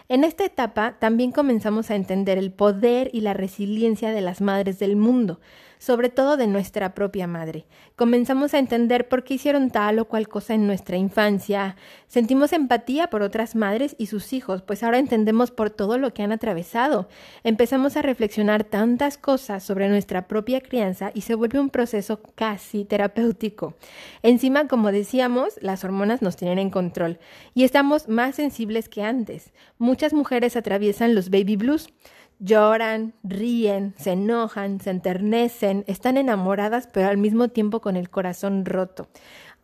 En 0.09 0.25
esta 0.25 0.43
etapa 0.43 0.97
también 0.99 1.31
comenzamos 1.31 1.91
a 1.91 1.95
entender 1.95 2.37
el 2.37 2.51
poder 2.51 3.09
y 3.13 3.21
la 3.21 3.35
resiliencia 3.35 4.11
de 4.11 4.19
las 4.19 4.41
madres 4.41 4.79
del 4.79 4.97
mundo 4.97 5.39
sobre 5.79 6.09
todo 6.09 6.37
de 6.37 6.47
nuestra 6.47 6.93
propia 6.93 7.27
madre. 7.27 7.65
Comenzamos 7.95 8.53
a 8.53 8.59
entender 8.59 9.07
por 9.07 9.23
qué 9.23 9.35
hicieron 9.35 9.69
tal 9.69 9.99
o 9.99 10.05
cual 10.05 10.27
cosa 10.27 10.53
en 10.53 10.67
nuestra 10.67 10.97
infancia. 10.97 11.75
Sentimos 12.07 12.53
empatía 12.53 13.09
por 13.09 13.21
otras 13.21 13.55
madres 13.55 13.95
y 13.97 14.07
sus 14.07 14.33
hijos, 14.33 14.61
pues 14.61 14.83
ahora 14.83 14.99
entendemos 14.99 15.51
por 15.51 15.69
todo 15.69 15.97
lo 15.97 16.13
que 16.13 16.23
han 16.23 16.31
atravesado. 16.31 17.07
Empezamos 17.43 17.97
a 17.97 18.01
reflexionar 18.01 18.63
tantas 18.63 19.17
cosas 19.17 19.63
sobre 19.63 19.89
nuestra 19.89 20.27
propia 20.27 20.61
crianza 20.61 21.11
y 21.13 21.21
se 21.21 21.35
vuelve 21.35 21.59
un 21.59 21.69
proceso 21.69 22.21
casi 22.35 22.85
terapéutico. 22.85 23.75
Encima, 24.23 24.67
como 24.67 24.91
decíamos, 24.91 25.55
las 25.61 25.83
hormonas 25.83 26.21
nos 26.21 26.35
tienen 26.35 26.59
en 26.59 26.69
control 26.69 27.19
y 27.53 27.63
estamos 27.63 28.07
más 28.07 28.35
sensibles 28.35 28.89
que 28.89 29.03
antes. 29.03 29.51
Muchas 29.77 30.13
mujeres 30.13 30.55
atraviesan 30.55 31.15
los 31.15 31.29
baby 31.29 31.55
blues. 31.55 31.89
Lloran, 32.39 33.15
ríen, 33.23 33.95
se 33.97 34.11
enojan, 34.11 34.79
se 34.79 34.91
enternecen, 34.91 35.83
están 35.87 36.17
enamoradas 36.17 36.87
pero 36.91 37.07
al 37.07 37.17
mismo 37.17 37.47
tiempo 37.47 37.81
con 37.81 37.95
el 37.95 38.11
corazón 38.11 38.63
roto. 38.65 39.07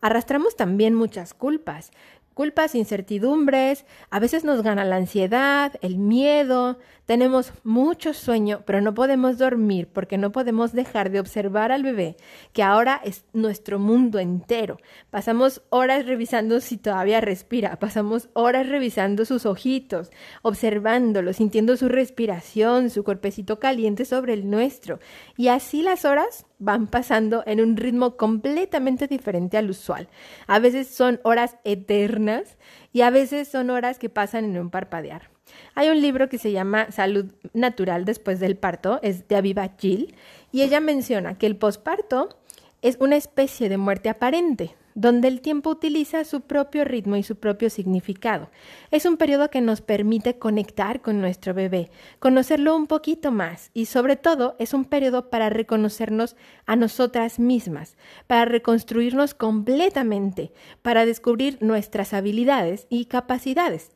Arrastramos 0.00 0.56
también 0.56 0.94
muchas 0.94 1.34
culpas, 1.34 1.92
culpas, 2.34 2.74
incertidumbres, 2.74 3.86
a 4.10 4.18
veces 4.18 4.44
nos 4.44 4.62
gana 4.62 4.84
la 4.84 4.96
ansiedad, 4.96 5.72
el 5.80 5.98
miedo, 5.98 6.78
tenemos 7.06 7.52
mucho 7.64 8.14
sueño, 8.14 8.62
pero 8.66 8.80
no 8.80 8.94
podemos 8.94 9.38
dormir 9.38 9.88
porque 9.92 10.18
no 10.18 10.32
podemos 10.32 10.72
dejar 10.72 11.10
de 11.10 11.20
observar 11.20 11.70
al 11.70 11.82
bebé, 11.82 12.16
que 12.52 12.62
ahora 12.62 13.00
es 13.04 13.24
nuestro 13.32 13.78
mundo 13.78 14.18
entero. 14.18 14.78
Pasamos 15.10 15.62
horas 15.68 16.06
revisando 16.06 16.60
si 16.60 16.78
todavía 16.78 17.20
respira, 17.20 17.78
pasamos 17.78 18.28
horas 18.32 18.68
revisando 18.68 19.24
sus 19.24 19.44
ojitos, 19.46 20.10
observándolo, 20.42 21.32
sintiendo 21.32 21.76
su 21.76 21.88
respiración, 21.88 22.90
su 22.90 23.04
cuerpecito 23.04 23.58
caliente 23.58 24.04
sobre 24.04 24.32
el 24.32 24.50
nuestro. 24.50 24.98
Y 25.36 25.48
así 25.48 25.82
las 25.82 26.04
horas 26.04 26.46
van 26.58 26.86
pasando 26.86 27.42
en 27.46 27.60
un 27.60 27.76
ritmo 27.76 28.16
completamente 28.16 29.06
diferente 29.06 29.56
al 29.56 29.70
usual. 29.70 30.08
A 30.46 30.58
veces 30.58 30.88
son 30.88 31.20
horas 31.24 31.56
eternas 31.64 32.56
y 32.92 33.02
a 33.02 33.10
veces 33.10 33.48
son 33.48 33.70
horas 33.70 33.98
que 33.98 34.08
pasan 34.08 34.44
en 34.44 34.58
un 34.58 34.70
parpadear. 34.70 35.30
Hay 35.74 35.88
un 35.88 36.00
libro 36.00 36.28
que 36.28 36.38
se 36.38 36.52
llama 36.52 36.90
Salud 36.90 37.32
Natural 37.52 38.04
después 38.04 38.40
del 38.40 38.56
parto, 38.56 39.00
es 39.02 39.28
de 39.28 39.36
Aviva 39.36 39.68
Gil, 39.78 40.14
y 40.52 40.62
ella 40.62 40.80
menciona 40.80 41.36
que 41.36 41.46
el 41.46 41.56
posparto 41.56 42.38
es 42.82 42.96
una 43.00 43.16
especie 43.16 43.68
de 43.68 43.76
muerte 43.76 44.08
aparente, 44.08 44.74
donde 44.94 45.28
el 45.28 45.40
tiempo 45.40 45.70
utiliza 45.70 46.24
su 46.24 46.42
propio 46.42 46.84
ritmo 46.84 47.16
y 47.16 47.22
su 47.22 47.36
propio 47.36 47.70
significado. 47.70 48.50
Es 48.90 49.06
un 49.06 49.16
periodo 49.16 49.50
que 49.50 49.60
nos 49.60 49.80
permite 49.80 50.38
conectar 50.38 51.00
con 51.02 51.20
nuestro 51.20 51.54
bebé, 51.54 51.90
conocerlo 52.18 52.76
un 52.76 52.86
poquito 52.86 53.32
más 53.32 53.70
y 53.74 53.86
sobre 53.86 54.16
todo 54.16 54.56
es 54.58 54.72
un 54.72 54.84
periodo 54.84 55.30
para 55.30 55.50
reconocernos 55.50 56.36
a 56.66 56.76
nosotras 56.76 57.38
mismas, 57.38 57.96
para 58.26 58.44
reconstruirnos 58.44 59.34
completamente, 59.34 60.52
para 60.82 61.06
descubrir 61.06 61.58
nuestras 61.60 62.14
habilidades 62.14 62.86
y 62.88 63.06
capacidades. 63.06 63.90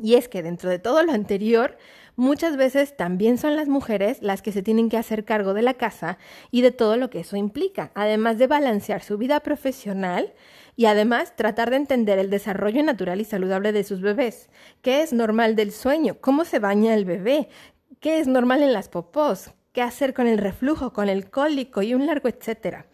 Y 0.00 0.14
es 0.14 0.28
que 0.28 0.42
dentro 0.42 0.68
de 0.70 0.78
todo 0.78 1.02
lo 1.02 1.12
anterior, 1.12 1.78
muchas 2.16 2.56
veces 2.56 2.96
también 2.96 3.38
son 3.38 3.56
las 3.56 3.68
mujeres 3.68 4.18
las 4.22 4.42
que 4.42 4.52
se 4.52 4.62
tienen 4.62 4.88
que 4.88 4.96
hacer 4.96 5.24
cargo 5.24 5.54
de 5.54 5.62
la 5.62 5.74
casa 5.74 6.18
y 6.50 6.62
de 6.62 6.72
todo 6.72 6.96
lo 6.96 7.10
que 7.10 7.20
eso 7.20 7.36
implica, 7.36 7.92
además 7.94 8.38
de 8.38 8.46
balancear 8.46 9.02
su 9.02 9.18
vida 9.18 9.40
profesional 9.40 10.34
y 10.74 10.86
además 10.86 11.36
tratar 11.36 11.70
de 11.70 11.76
entender 11.76 12.18
el 12.18 12.30
desarrollo 12.30 12.82
natural 12.82 13.20
y 13.20 13.24
saludable 13.24 13.72
de 13.72 13.84
sus 13.84 14.00
bebés, 14.00 14.50
qué 14.82 15.02
es 15.02 15.12
normal 15.12 15.56
del 15.56 15.72
sueño, 15.72 16.16
cómo 16.20 16.44
se 16.44 16.58
baña 16.58 16.94
el 16.94 17.04
bebé, 17.04 17.48
qué 18.00 18.18
es 18.18 18.26
normal 18.26 18.62
en 18.62 18.72
las 18.72 18.88
popós, 18.88 19.52
qué 19.72 19.82
hacer 19.82 20.14
con 20.14 20.26
el 20.26 20.38
reflujo, 20.38 20.92
con 20.92 21.08
el 21.08 21.30
cólico 21.30 21.82
y 21.82 21.94
un 21.94 22.06
largo 22.06 22.28
etcétera. 22.28 22.86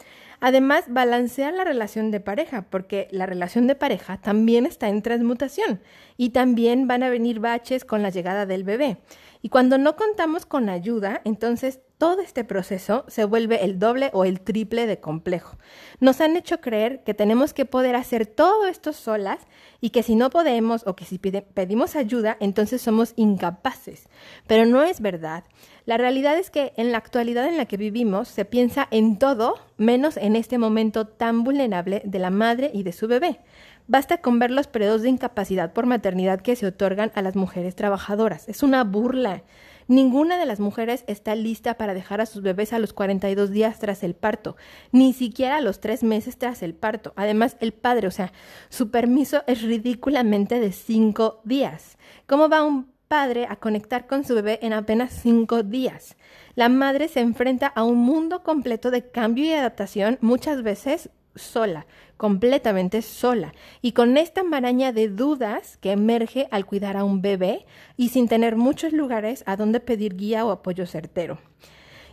Además, 0.44 0.86
balancear 0.88 1.54
la 1.54 1.62
relación 1.62 2.10
de 2.10 2.18
pareja, 2.18 2.66
porque 2.68 3.06
la 3.12 3.26
relación 3.26 3.68
de 3.68 3.76
pareja 3.76 4.20
también 4.20 4.66
está 4.66 4.88
en 4.88 5.00
transmutación 5.00 5.80
y 6.16 6.30
también 6.30 6.88
van 6.88 7.04
a 7.04 7.10
venir 7.10 7.38
baches 7.38 7.84
con 7.84 8.02
la 8.02 8.10
llegada 8.10 8.44
del 8.44 8.64
bebé. 8.64 8.96
Y 9.40 9.50
cuando 9.50 9.78
no 9.78 9.94
contamos 9.94 10.44
con 10.44 10.68
ayuda, 10.68 11.20
entonces 11.24 11.78
todo 12.02 12.20
este 12.20 12.42
proceso 12.42 13.04
se 13.06 13.24
vuelve 13.24 13.64
el 13.64 13.78
doble 13.78 14.10
o 14.12 14.24
el 14.24 14.40
triple 14.40 14.88
de 14.88 14.98
complejo. 14.98 15.56
Nos 16.00 16.20
han 16.20 16.36
hecho 16.36 16.60
creer 16.60 17.04
que 17.04 17.14
tenemos 17.14 17.54
que 17.54 17.64
poder 17.64 17.94
hacer 17.94 18.26
todo 18.26 18.66
esto 18.66 18.92
solas 18.92 19.38
y 19.80 19.90
que 19.90 20.02
si 20.02 20.16
no 20.16 20.28
podemos 20.28 20.84
o 20.84 20.96
que 20.96 21.04
si 21.04 21.18
pedimos 21.18 21.94
ayuda, 21.94 22.36
entonces 22.40 22.82
somos 22.82 23.12
incapaces. 23.14 24.08
Pero 24.48 24.66
no 24.66 24.82
es 24.82 25.00
verdad. 25.00 25.44
La 25.84 25.96
realidad 25.96 26.36
es 26.36 26.50
que 26.50 26.72
en 26.76 26.90
la 26.90 26.98
actualidad 26.98 27.46
en 27.46 27.56
la 27.56 27.66
que 27.66 27.76
vivimos 27.76 28.26
se 28.26 28.44
piensa 28.44 28.88
en 28.90 29.16
todo 29.16 29.54
menos 29.76 30.16
en 30.16 30.34
este 30.34 30.58
momento 30.58 31.06
tan 31.06 31.44
vulnerable 31.44 32.02
de 32.04 32.18
la 32.18 32.30
madre 32.30 32.72
y 32.74 32.82
de 32.82 32.90
su 32.90 33.06
bebé. 33.06 33.38
Basta 33.86 34.18
con 34.18 34.40
ver 34.40 34.50
los 34.50 34.66
periodos 34.66 35.02
de 35.02 35.08
incapacidad 35.08 35.72
por 35.72 35.86
maternidad 35.86 36.40
que 36.40 36.56
se 36.56 36.66
otorgan 36.66 37.12
a 37.14 37.22
las 37.22 37.36
mujeres 37.36 37.76
trabajadoras. 37.76 38.48
Es 38.48 38.64
una 38.64 38.82
burla. 38.82 39.44
Ninguna 39.88 40.38
de 40.38 40.46
las 40.46 40.60
mujeres 40.60 41.04
está 41.06 41.34
lista 41.34 41.74
para 41.74 41.94
dejar 41.94 42.20
a 42.20 42.26
sus 42.26 42.42
bebés 42.42 42.72
a 42.72 42.78
los 42.78 42.92
42 42.92 43.50
días 43.50 43.78
tras 43.78 44.02
el 44.02 44.14
parto, 44.14 44.56
ni 44.90 45.12
siquiera 45.12 45.56
a 45.56 45.60
los 45.60 45.80
tres 45.80 46.02
meses 46.02 46.38
tras 46.38 46.62
el 46.62 46.74
parto. 46.74 47.12
Además, 47.16 47.56
el 47.60 47.72
padre, 47.72 48.08
o 48.08 48.10
sea, 48.10 48.32
su 48.68 48.90
permiso 48.90 49.42
es 49.46 49.62
ridículamente 49.62 50.60
de 50.60 50.72
cinco 50.72 51.40
días. 51.44 51.98
¿Cómo 52.26 52.48
va 52.48 52.62
un 52.62 52.92
padre 53.08 53.46
a 53.48 53.56
conectar 53.56 54.06
con 54.06 54.24
su 54.24 54.34
bebé 54.34 54.58
en 54.62 54.72
apenas 54.72 55.12
cinco 55.12 55.62
días? 55.62 56.16
La 56.54 56.68
madre 56.68 57.08
se 57.08 57.20
enfrenta 57.20 57.66
a 57.66 57.82
un 57.82 57.98
mundo 57.98 58.42
completo 58.42 58.90
de 58.90 59.10
cambio 59.10 59.44
y 59.44 59.52
adaptación, 59.52 60.18
muchas 60.20 60.62
veces 60.62 61.10
sola, 61.34 61.86
completamente 62.16 63.02
sola, 63.02 63.54
y 63.80 63.92
con 63.92 64.16
esta 64.16 64.42
maraña 64.42 64.92
de 64.92 65.08
dudas 65.08 65.76
que 65.78 65.92
emerge 65.92 66.48
al 66.50 66.66
cuidar 66.66 66.96
a 66.96 67.04
un 67.04 67.22
bebé 67.22 67.66
y 67.96 68.10
sin 68.10 68.28
tener 68.28 68.56
muchos 68.56 68.92
lugares 68.92 69.42
a 69.46 69.56
donde 69.56 69.80
pedir 69.80 70.16
guía 70.16 70.44
o 70.44 70.50
apoyo 70.50 70.86
certero. 70.86 71.38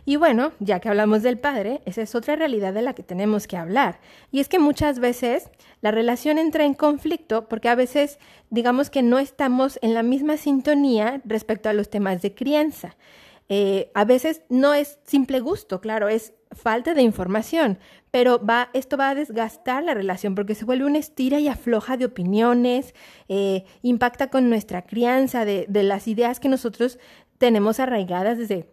Y 0.04 0.16
bueno, 0.16 0.52
ya 0.60 0.80
que 0.80 0.88
hablamos 0.88 1.22
del 1.22 1.38
padre, 1.38 1.82
esa 1.84 2.02
es 2.02 2.14
otra 2.14 2.36
realidad 2.36 2.72
de 2.72 2.82
la 2.82 2.94
que 2.94 3.02
tenemos 3.02 3.46
que 3.46 3.56
hablar. 3.56 4.00
Y 4.32 4.40
es 4.40 4.48
que 4.48 4.58
muchas 4.58 4.98
veces 4.98 5.50
la 5.82 5.90
relación 5.90 6.38
entra 6.38 6.64
en 6.64 6.74
conflicto 6.74 7.48
porque 7.48 7.68
a 7.68 7.74
veces 7.74 8.18
digamos 8.48 8.90
que 8.90 9.02
no 9.02 9.18
estamos 9.18 9.78
en 9.82 9.94
la 9.94 10.02
misma 10.02 10.36
sintonía 10.36 11.20
respecto 11.24 11.68
a 11.68 11.74
los 11.74 11.90
temas 11.90 12.22
de 12.22 12.34
crianza. 12.34 12.96
Eh, 13.48 13.90
a 13.94 14.04
veces 14.04 14.42
no 14.48 14.74
es 14.74 14.98
simple 15.04 15.40
gusto, 15.40 15.80
claro, 15.80 16.08
es 16.08 16.32
falta 16.52 16.94
de 16.94 17.02
información, 17.02 17.78
pero 18.10 18.44
va, 18.44 18.70
esto 18.74 18.96
va 18.96 19.10
a 19.10 19.14
desgastar 19.14 19.84
la 19.84 19.94
relación 19.94 20.34
porque 20.34 20.54
se 20.54 20.64
vuelve 20.64 20.84
una 20.84 20.98
estira 20.98 21.38
y 21.38 21.48
afloja 21.48 21.96
de 21.96 22.06
opiniones, 22.06 22.94
eh, 23.28 23.64
impacta 23.82 24.30
con 24.30 24.48
nuestra 24.48 24.82
crianza, 24.82 25.44
de, 25.44 25.66
de, 25.68 25.82
las 25.82 26.08
ideas 26.08 26.40
que 26.40 26.48
nosotros 26.48 26.98
tenemos 27.38 27.78
arraigadas 27.78 28.36
desde, 28.38 28.68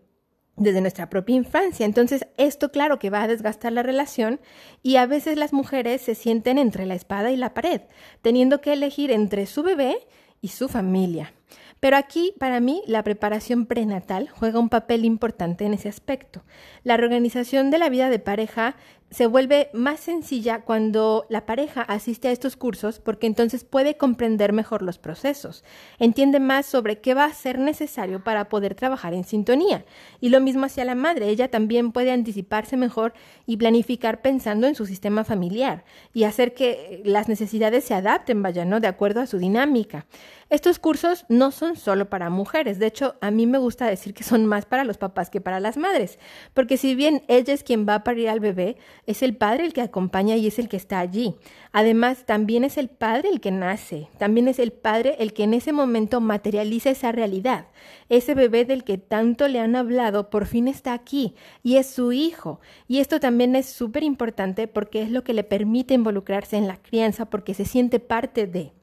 desde 0.56 0.82
nuestra 0.82 1.10
propia 1.10 1.36
infancia. 1.36 1.86
Entonces, 1.86 2.28
esto 2.38 2.72
claro 2.72 3.00
que 3.00 3.12
va 3.12 3.24
a 3.24 3.28
desgastar 3.28 3.72
la 3.72 3.84
relación 3.84 4.42
y 4.82 4.96
a 4.96 5.06
veces 5.06 5.38
las 5.38 5.54
mujeres 5.54 6.02
se 6.02 6.16
sienten 6.16 6.58
entre 6.58 6.86
la 6.86 6.96
espada 6.96 7.32
y 7.32 7.38
la 7.38 7.54
pared, 7.54 7.82
teniendo 8.22 8.60
que 8.60 8.74
elegir 8.74 9.12
entre 9.12 9.46
su 9.46 9.62
bebé 9.64 10.08
y 10.42 10.50
su 10.50 10.68
familia. 10.68 11.34
Pero 11.80 11.98
aquí, 11.98 12.34
para 12.40 12.60
mí, 12.60 12.82
la 12.88 13.04
preparación 13.04 13.66
prenatal 13.66 14.30
juega 14.30 14.60
un 14.60 14.70
papel 14.70 15.06
importante 15.06 15.66
en 15.66 15.74
ese 15.74 15.90
aspecto. 15.90 16.44
La 16.84 16.98
reorganización 16.98 17.70
de 17.70 17.78
la 17.78 17.90
vida 17.90 18.10
de 18.10 18.20
pareja 18.20 18.76
se 19.10 19.26
vuelve 19.26 19.70
más 19.74 20.02
sencilla 20.02 20.62
cuando 20.62 21.26
la 21.30 21.46
pareja 21.46 21.82
asiste 21.82 22.28
a 22.28 22.32
estos 22.32 22.58
cursos 22.58 23.00
porque 23.00 23.26
entonces 23.26 23.64
puede 23.64 23.96
comprender 23.96 24.52
mejor 24.52 24.82
los 24.82 24.98
procesos, 24.98 25.64
entiende 25.98 26.40
más 26.40 26.66
sobre 26.66 27.00
qué 27.00 27.14
va 27.14 27.26
a 27.26 27.34
ser 27.34 27.58
necesario 27.58 28.24
para 28.24 28.50
poder 28.50 28.76
trabajar 28.76 29.14
en 29.14 29.24
sintonía. 29.24 29.86
Y 30.20 30.30
lo 30.30 30.42
mismo 30.42 30.66
hacia 30.66 30.84
la 30.84 30.96
madre, 30.96 31.30
ella 31.30 31.50
también 31.50 31.92
puede 31.92 32.12
anticiparse 32.12 32.76
mejor 32.76 33.14
y 33.46 33.58
planificar 33.58 34.22
pensando 34.22 34.68
en 34.68 34.76
su 34.76 34.86
sistema 34.86 35.24
familiar 35.24 35.86
y 36.14 36.26
hacer 36.26 36.54
que 36.54 37.02
las 37.06 37.30
necesidades 37.30 37.86
se 37.86 37.94
adapten, 37.94 38.44
vaya, 38.44 38.66
¿no? 38.66 38.80
De 38.80 38.88
acuerdo 38.88 39.22
a 39.22 39.28
su 39.28 39.38
dinámica. 39.38 40.06
Estos 40.50 40.80
cursos 40.80 41.26
no 41.28 41.52
son 41.52 41.76
solo 41.76 42.10
para 42.10 42.30
mujeres, 42.30 42.80
de 42.80 42.88
hecho 42.88 43.16
a 43.20 43.32
mí 43.32 43.46
me 43.46 43.58
gusta 43.58 43.86
decir 43.86 44.14
que 44.14 44.24
son 44.24 44.46
más 44.46 44.66
para 44.66 44.86
los 44.86 44.98
papás 44.98 45.30
que 45.30 45.42
para 45.42 45.60
las 45.60 45.76
madres, 45.76 46.20
porque 46.54 46.78
si 46.78 46.96
bien 46.96 47.24
ella 47.28 47.54
es 47.54 47.64
quien 47.64 47.86
va 47.86 47.96
a 47.96 48.04
parir 48.06 48.30
al 48.30 48.40
bebé, 48.40 48.78
es 49.08 49.24
el 49.24 49.36
padre 49.36 49.66
el 49.66 49.74
que 49.74 49.82
acompaña 49.82 50.36
y 50.36 50.46
es 50.48 50.60
el 50.60 50.68
que 50.68 50.76
está 50.76 51.00
allí. 51.00 51.36
Además, 51.72 52.26
también 52.26 52.66
es 52.66 52.78
el 52.78 52.90
padre 52.90 53.30
el 53.30 53.40
que 53.40 53.52
nace, 53.52 54.10
también 54.20 54.50
es 54.50 54.60
el 54.60 54.74
padre 54.74 55.16
el 55.20 55.34
que 55.34 55.44
en 55.44 55.54
ese 55.54 55.72
momento 55.72 56.20
materializa 56.20 56.90
esa 56.90 57.14
realidad. 57.14 57.68
Ese 58.10 58.36
bebé 58.36 58.66
del 58.66 58.84
que 58.84 58.98
tanto 58.98 59.48
le 59.48 59.60
han 59.60 59.78
hablado 59.78 60.30
por 60.30 60.46
fin 60.46 60.68
está 60.68 60.94
aquí 60.94 61.36
y 61.64 61.78
es 61.78 61.88
su 61.88 62.12
hijo. 62.12 62.60
Y 62.90 63.00
esto 63.00 63.22
también 63.22 63.56
es 63.56 63.68
súper 63.68 64.04
importante 64.04 64.68
porque 64.68 65.02
es 65.02 65.10
lo 65.10 65.24
que 65.24 65.34
le 65.34 65.46
permite 65.46 65.94
involucrarse 65.94 66.58
en 66.58 66.68
la 66.68 66.76
crianza 66.76 67.26
porque 67.30 67.54
se 67.54 67.66
siente 67.66 68.00
parte 68.00 68.46
de. 68.46 68.74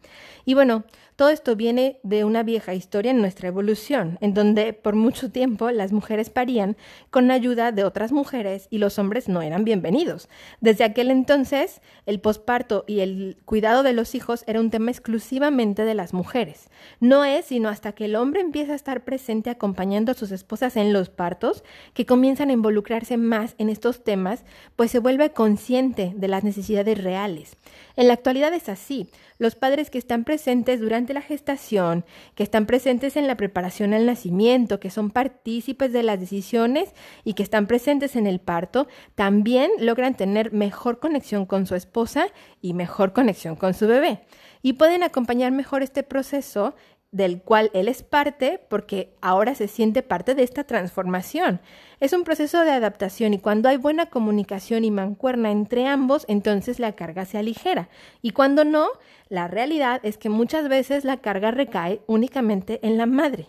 Y 0.45 0.55
bueno, 0.55 0.85
todo 1.17 1.29
esto 1.29 1.55
viene 1.55 2.01
de 2.03 2.25
una 2.25 2.43
vieja 2.43 2.75
historia 2.75 3.13
en 3.13 3.21
nuestra 3.21 3.47
evolución, 3.47 4.19
en 4.21 4.35
donde 4.35 4.73
por 4.73 4.97
mucho 4.97 5.31
tiempo 5.31 5.71
las 5.71 5.93
mujeres 5.93 6.29
parían 6.29 6.77
con 7.11 7.31
ayuda 7.31 7.71
de 7.71 7.85
otras 7.85 8.11
mujeres 8.11 8.67
y 8.69 8.79
los 8.79 8.99
hombres 8.99 9.29
no 9.29 9.41
eran 9.41 9.65
bienvenidos. 9.65 10.29
Desde 10.61 10.83
aquel 10.83 11.13
entonces, 11.13 11.81
el 12.07 12.21
posparto 12.21 12.85
y 12.89 12.99
el 12.99 13.39
cuidado 13.45 13.85
de 13.85 13.93
los 13.93 14.17
hijos 14.17 14.43
era 14.49 14.59
un 14.59 14.71
tema 14.71 14.91
exclusivamente 14.91 15.85
de 15.85 15.95
las 15.95 16.13
mujeres. 16.13 16.69
No 16.99 17.25
es 17.25 17.47
sino 17.47 17.69
hasta 17.69 17.93
que 17.93 18.07
el 18.07 18.17
hombre 18.17 18.41
empieza 18.41 18.73
a 18.73 18.77
estar 18.77 19.05
presente 19.05 19.51
acompañando 19.51 20.11
a 20.11 20.17
sus 20.17 20.33
esposas 20.33 20.77
en 20.77 20.93
los 20.93 21.11
partos 21.11 21.63
que 21.95 22.07
comienzan 22.07 22.51
a 22.51 22.55
involucrarse 22.55 23.17
más 23.17 23.55
en 23.59 23.69
estos 23.69 24.03
temas, 24.03 24.45
pues 24.75 24.91
se 24.91 24.99
vuelve 24.99 25.31
consciente 25.31 26.13
de 26.17 26.29
las 26.29 26.43
necesidades 26.43 27.03
reales. 27.03 27.57
En 27.97 28.09
la 28.09 28.15
actualidad 28.15 28.53
es 28.53 28.69
así. 28.69 29.09
Los 29.39 29.55
padres 29.55 29.91
que 29.91 29.99
están 29.99 30.25
presentes 30.25 30.34
durante 30.81 31.15
la 31.15 31.23
gestación, 31.23 32.05
que 32.35 32.43
están 32.43 32.67
presentes 32.67 33.17
en 33.17 33.27
la 33.27 33.37
preparación 33.37 33.95
al 33.95 34.07
nacimiento, 34.07 34.81
que 34.81 34.91
son 34.91 35.11
partícipes 35.11 35.93
de 35.93 36.03
las 36.03 36.19
decisiones 36.19 36.93
y 37.25 37.35
que 37.35 37.43
están 37.43 37.67
presentes 37.67 38.17
en 38.17 38.27
el 38.27 38.41
parto, 38.41 38.89
también 39.15 39.71
logran 39.79 40.17
tener 40.17 40.53
mejor 40.53 40.99
conexión 40.99 41.47
con 41.47 41.67
su 41.67 41.75
esposa 41.75 42.27
y 42.61 42.75
mejor 42.75 43.13
conexión 43.13 43.57
con 43.57 43.75
su 43.75 43.87
bebé. 43.87 44.21
Y 44.63 44.75
pueden 44.75 45.03
acompañar 45.03 45.53
mejor 45.53 45.83
este 45.83 46.03
proceso 46.03 46.75
del 47.15 47.41
cual 47.41 47.71
él 47.75 47.87
es 47.87 48.03
parte 48.03 48.61
porque 48.69 49.15
ahora 49.21 49.55
se 49.55 49.69
siente 49.69 50.03
parte 50.03 50.35
de 50.35 50.43
esta 50.43 50.65
transformación. 50.65 51.61
Es 52.01 52.13
un 52.13 52.25
proceso 52.25 52.65
de 52.65 52.73
adaptación 52.73 53.35
y 53.35 53.39
cuando 53.39 53.69
hay 53.69 53.77
buena 53.77 54.07
comunicación 54.07 54.85
y 54.85 54.91
mancuerna 54.91 55.53
entre 55.53 55.87
ambos, 55.87 56.25
entonces 56.27 56.81
la 56.81 56.97
carga 56.97 57.25
se 57.25 57.39
aligera. 57.39 57.89
Y 58.21 58.33
cuando 58.33 58.65
no, 58.65 58.89
la 59.29 59.47
realidad 59.47 60.01
es 60.03 60.19
que 60.19 60.29
muchas 60.29 60.69
veces 60.69 61.05
la 61.05 61.19
carga 61.19 61.53
recae 61.53 62.01
únicamente 62.09 62.81
en 62.83 62.99
la 62.99 63.07
madre. 63.07 63.47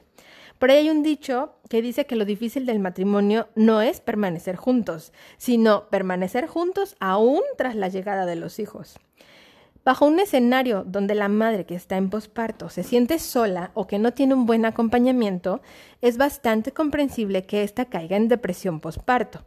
Por 0.59 0.69
ahí 0.69 0.77
hay 0.77 0.89
un 0.91 1.01
dicho 1.01 1.55
que 1.67 1.81
dice 1.81 2.05
que 2.05 2.15
lo 2.15 2.23
difícil 2.23 2.67
del 2.67 2.77
matrimonio 2.77 3.49
no 3.55 3.81
es 3.81 3.99
permanecer 3.99 4.57
juntos, 4.57 5.11
sino 5.37 5.89
permanecer 5.89 6.45
juntos 6.45 6.95
aún 6.99 7.41
tras 7.57 7.75
la 7.75 7.87
llegada 7.89 8.27
de 8.27 8.35
los 8.35 8.59
hijos. 8.59 8.99
Bajo 9.85 10.07
un 10.07 10.19
escenario 10.19 10.83
donde 10.83 11.13
la 11.13 11.29
madre 11.29 11.67
que 11.67 11.75
está 11.75 11.95
en 11.97 12.09
posparto 12.09 12.69
se 12.69 12.81
siente 12.81 13.19
sola 13.19 13.69
o 13.75 13.85
que 13.85 13.99
no 13.99 14.13
tiene 14.13 14.33
un 14.33 14.47
buen 14.47 14.65
acompañamiento, 14.65 15.61
es 16.01 16.17
bastante 16.17 16.71
comprensible 16.71 17.43
que 17.43 17.61
ésta 17.61 17.85
caiga 17.85 18.17
en 18.17 18.27
depresión 18.27 18.79
posparto. 18.79 19.45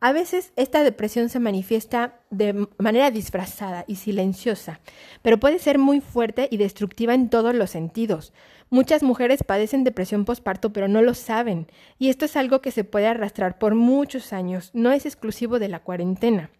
A 0.00 0.10
veces 0.10 0.52
esta 0.56 0.82
depresión 0.82 1.28
se 1.28 1.38
manifiesta 1.38 2.18
de 2.30 2.66
manera 2.78 3.12
disfrazada 3.12 3.84
y 3.86 3.94
silenciosa, 3.94 4.80
pero 5.22 5.38
puede 5.38 5.60
ser 5.60 5.78
muy 5.78 6.00
fuerte 6.00 6.48
y 6.50 6.56
destructiva 6.56 7.14
en 7.14 7.30
todos 7.30 7.54
los 7.54 7.70
sentidos. 7.70 8.32
Muchas 8.70 9.04
mujeres 9.04 9.44
padecen 9.44 9.84
depresión 9.84 10.24
postparto 10.24 10.72
pero 10.72 10.88
no 10.88 11.02
lo 11.02 11.14
saben, 11.14 11.68
y 12.00 12.08
esto 12.08 12.24
es 12.24 12.36
algo 12.36 12.60
que 12.60 12.72
se 12.72 12.82
puede 12.82 13.06
arrastrar 13.06 13.60
por 13.60 13.76
muchos 13.76 14.32
años, 14.32 14.72
no 14.72 14.90
es 14.90 15.06
exclusivo 15.06 15.60
de 15.60 15.68
la 15.68 15.78
cuarentena. 15.78 16.50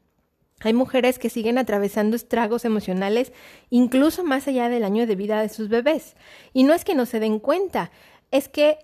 Hay 0.61 0.73
mujeres 0.73 1.19
que 1.19 1.31
siguen 1.31 1.59
atravesando 1.59 2.17
estragos 2.17 2.65
emocionales 2.65 3.33
incluso 3.71 4.25
más 4.25 4.49
allá 4.49 4.69
del 4.69 4.85
año 4.85 5.07
de 5.07 5.17
vida 5.17 5.41
de 5.41 5.49
sus 5.49 5.69
bebés. 5.69 6.17
Y 6.53 6.65
no 6.65 6.75
es 6.75 6.85
que 6.85 6.95
no 6.95 7.07
se 7.07 7.21
den 7.21 7.39
cuenta, 7.39 7.91
es 8.31 8.49
que 8.49 8.79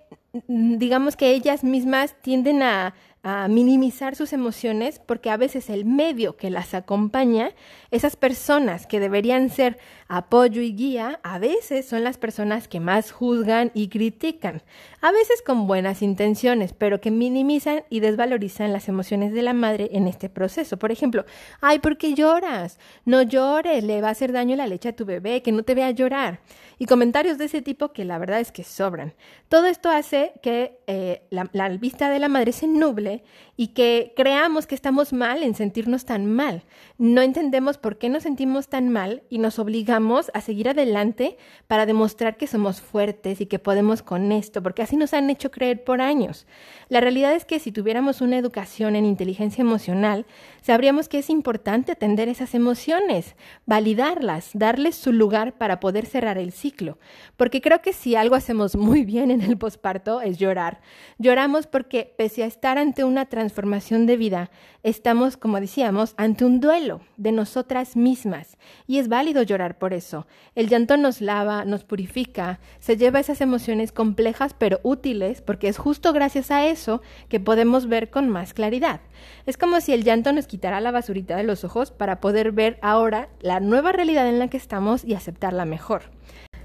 digamos 0.48 1.16
que 1.16 1.30
ellas 1.30 1.64
mismas 1.64 2.14
tienden 2.22 2.62
a 2.62 2.94
a 3.24 3.48
minimizar 3.48 4.14
sus 4.14 4.34
emociones 4.34 5.00
porque 5.04 5.30
a 5.30 5.38
veces 5.38 5.70
el 5.70 5.86
medio 5.86 6.36
que 6.36 6.50
las 6.50 6.74
acompaña, 6.74 7.52
esas 7.90 8.16
personas 8.16 8.86
que 8.86 9.00
deberían 9.00 9.48
ser 9.48 9.78
apoyo 10.08 10.60
y 10.62 10.74
guía, 10.74 11.20
a 11.22 11.38
veces 11.38 11.86
son 11.86 12.04
las 12.04 12.18
personas 12.18 12.68
que 12.68 12.80
más 12.80 13.10
juzgan 13.10 13.70
y 13.74 13.88
critican, 13.88 14.62
a 15.00 15.12
veces 15.12 15.42
con 15.42 15.66
buenas 15.66 16.02
intenciones, 16.02 16.72
pero 16.72 17.00
que 17.00 17.10
minimizan 17.10 17.84
y 17.90 18.00
desvalorizan 18.00 18.72
las 18.72 18.88
emociones 18.88 19.32
de 19.32 19.42
la 19.42 19.52
madre 19.52 19.90
en 19.92 20.06
este 20.06 20.28
proceso. 20.28 20.78
Por 20.78 20.92
ejemplo, 20.92 21.24
ay, 21.60 21.78
¿por 21.78 21.96
qué 21.98 22.14
lloras? 22.14 22.78
No 23.04 23.22
llores, 23.22 23.84
le 23.84 24.00
va 24.00 24.08
a 24.08 24.12
hacer 24.12 24.32
daño 24.32 24.56
la 24.56 24.66
leche 24.66 24.90
a 24.90 24.96
tu 24.96 25.04
bebé, 25.04 25.42
que 25.42 25.52
no 25.52 25.62
te 25.62 25.74
vea 25.74 25.90
llorar. 25.90 26.40
Y 26.78 26.86
comentarios 26.86 27.38
de 27.38 27.44
ese 27.44 27.62
tipo 27.62 27.92
que 27.92 28.04
la 28.04 28.18
verdad 28.18 28.40
es 28.40 28.50
que 28.50 28.64
sobran. 28.64 29.14
Todo 29.48 29.66
esto 29.66 29.90
hace 29.90 30.32
que 30.42 30.78
eh, 30.86 31.22
la, 31.30 31.48
la 31.52 31.68
vista 31.68 32.10
de 32.10 32.18
la 32.18 32.28
madre 32.28 32.52
se 32.52 32.66
nuble 32.66 33.22
y 33.56 33.68
que 33.68 34.12
creamos 34.16 34.66
que 34.66 34.74
estamos 34.74 35.12
mal 35.12 35.42
en 35.42 35.54
sentirnos 35.54 36.04
tan 36.04 36.26
mal. 36.26 36.64
No 37.04 37.20
entendemos 37.20 37.76
por 37.76 37.98
qué 37.98 38.08
nos 38.08 38.22
sentimos 38.22 38.68
tan 38.68 38.88
mal 38.88 39.24
y 39.28 39.36
nos 39.36 39.58
obligamos 39.58 40.30
a 40.32 40.40
seguir 40.40 40.70
adelante 40.70 41.36
para 41.66 41.84
demostrar 41.84 42.38
que 42.38 42.46
somos 42.46 42.80
fuertes 42.80 43.42
y 43.42 43.46
que 43.46 43.58
podemos 43.58 44.00
con 44.00 44.32
esto, 44.32 44.62
porque 44.62 44.80
así 44.80 44.96
nos 44.96 45.12
han 45.12 45.28
hecho 45.28 45.50
creer 45.50 45.84
por 45.84 46.00
años. 46.00 46.46
La 46.88 47.02
realidad 47.02 47.34
es 47.34 47.44
que 47.44 47.58
si 47.58 47.72
tuviéramos 47.72 48.22
una 48.22 48.38
educación 48.38 48.96
en 48.96 49.04
inteligencia 49.04 49.60
emocional, 49.60 50.24
sabríamos 50.62 51.10
que 51.10 51.18
es 51.18 51.28
importante 51.28 51.92
atender 51.92 52.30
esas 52.30 52.54
emociones, 52.54 53.36
validarlas, 53.66 54.48
darles 54.54 54.94
su 54.94 55.12
lugar 55.12 55.58
para 55.58 55.80
poder 55.80 56.06
cerrar 56.06 56.38
el 56.38 56.52
ciclo. 56.52 56.98
Porque 57.36 57.60
creo 57.60 57.82
que 57.82 57.92
si 57.92 58.16
algo 58.16 58.34
hacemos 58.34 58.76
muy 58.76 59.04
bien 59.04 59.30
en 59.30 59.42
el 59.42 59.58
posparto 59.58 60.22
es 60.22 60.38
llorar. 60.38 60.80
Lloramos 61.18 61.66
porque 61.66 62.14
pese 62.16 62.44
a 62.44 62.46
estar 62.46 62.78
ante 62.78 63.04
una 63.04 63.26
transformación 63.26 64.06
de 64.06 64.16
vida, 64.16 64.50
estamos, 64.82 65.36
como 65.36 65.60
decíamos, 65.60 66.14
ante 66.16 66.46
un 66.46 66.60
duelo 66.60 66.93
de 67.16 67.32
nosotras 67.32 67.96
mismas. 67.96 68.56
Y 68.86 68.98
es 68.98 69.08
válido 69.08 69.42
llorar 69.42 69.78
por 69.78 69.92
eso. 69.92 70.26
El 70.54 70.68
llanto 70.68 70.96
nos 70.96 71.20
lava, 71.20 71.64
nos 71.64 71.84
purifica, 71.84 72.60
se 72.78 72.96
lleva 72.96 73.20
esas 73.20 73.40
emociones 73.40 73.92
complejas 73.92 74.54
pero 74.56 74.80
útiles, 74.82 75.42
porque 75.42 75.68
es 75.68 75.78
justo 75.78 76.12
gracias 76.12 76.50
a 76.50 76.66
eso 76.66 77.02
que 77.28 77.40
podemos 77.40 77.86
ver 77.86 78.10
con 78.10 78.28
más 78.28 78.54
claridad. 78.54 79.00
Es 79.46 79.56
como 79.56 79.80
si 79.80 79.92
el 79.92 80.04
llanto 80.04 80.32
nos 80.32 80.46
quitara 80.46 80.80
la 80.80 80.90
basurita 80.90 81.36
de 81.36 81.44
los 81.44 81.64
ojos 81.64 81.90
para 81.90 82.20
poder 82.20 82.52
ver 82.52 82.78
ahora 82.82 83.28
la 83.40 83.60
nueva 83.60 83.92
realidad 83.92 84.28
en 84.28 84.38
la 84.38 84.48
que 84.48 84.56
estamos 84.56 85.04
y 85.04 85.14
aceptarla 85.14 85.64
mejor. 85.64 86.02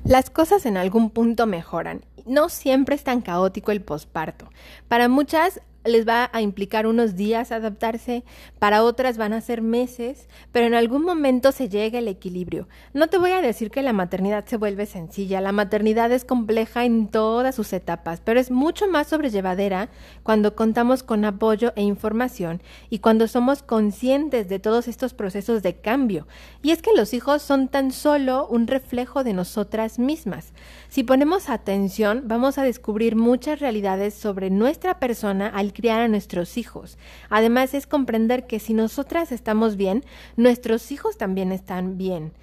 Las 0.03 0.29
cosas 0.29 0.65
en 0.65 0.77
algún 0.77 1.09
punto 1.09 1.45
mejoran. 1.45 2.05
No 2.25 2.49
siempre 2.49 2.95
es 2.95 3.03
tan 3.03 3.21
caótico 3.21 3.71
el 3.71 3.81
posparto. 3.81 4.49
Para 4.87 5.09
muchas 5.09 5.61
les 5.85 6.07
va 6.07 6.29
a 6.33 6.41
implicar 6.41 6.87
unos 6.87 7.15
días 7.15 7.51
adaptarse, 7.51 8.23
para 8.59 8.83
otras 8.83 9.17
van 9.17 9.33
a 9.33 9.41
ser 9.41 9.61
meses, 9.61 10.27
pero 10.51 10.65
en 10.65 10.73
algún 10.73 11.03
momento 11.03 11.51
se 11.51 11.69
llega 11.69 11.99
el 11.99 12.07
equilibrio. 12.07 12.67
No 12.93 13.07
te 13.07 13.17
voy 13.17 13.31
a 13.31 13.41
decir 13.41 13.71
que 13.71 13.81
la 13.81 13.93
maternidad 13.93 14.45
se 14.45 14.57
vuelve 14.57 14.85
sencilla, 14.85 15.41
la 15.41 15.51
maternidad 15.51 16.11
es 16.11 16.25
compleja 16.25 16.85
en 16.85 17.07
todas 17.07 17.55
sus 17.55 17.71
etapas, 17.73 18.21
pero 18.23 18.39
es 18.39 18.51
mucho 18.51 18.87
más 18.87 19.07
sobrellevadera 19.07 19.89
cuando 20.23 20.55
contamos 20.55 21.03
con 21.03 21.23
apoyo 21.25 21.71
e 21.75 21.81
información 21.81 22.61
y 22.89 22.99
cuando 22.99 23.27
somos 23.27 23.63
conscientes 23.63 24.49
de 24.49 24.59
todos 24.59 24.87
estos 24.87 25.13
procesos 25.13 25.63
de 25.63 25.75
cambio. 25.75 26.27
Y 26.61 26.71
es 26.71 26.81
que 26.81 26.91
los 26.95 27.13
hijos 27.13 27.41
son 27.41 27.69
tan 27.69 27.91
solo 27.91 28.47
un 28.47 28.67
reflejo 28.67 29.23
de 29.23 29.33
nosotras 29.33 29.99
mismas. 29.99 30.53
Si 30.89 31.03
ponemos 31.03 31.49
atención, 31.49 32.23
vamos 32.25 32.57
a 32.57 32.63
descubrir 32.63 33.15
muchas 33.15 33.59
realidades 33.59 34.13
sobre 34.13 34.49
nuestra 34.49 34.99
persona 34.99 35.47
al 35.47 35.68
criar 35.73 36.01
a 36.01 36.07
nuestros 36.07 36.57
hijos. 36.57 36.97
Además 37.29 37.73
es 37.73 37.87
comprender 37.87 38.47
que 38.47 38.59
si 38.59 38.73
nosotras 38.73 39.31
estamos 39.31 39.75
bien, 39.75 40.03
nuestros 40.37 40.91
hijos 40.91 41.17
también 41.17 41.51
están 41.51 41.97
bien. 41.97 42.33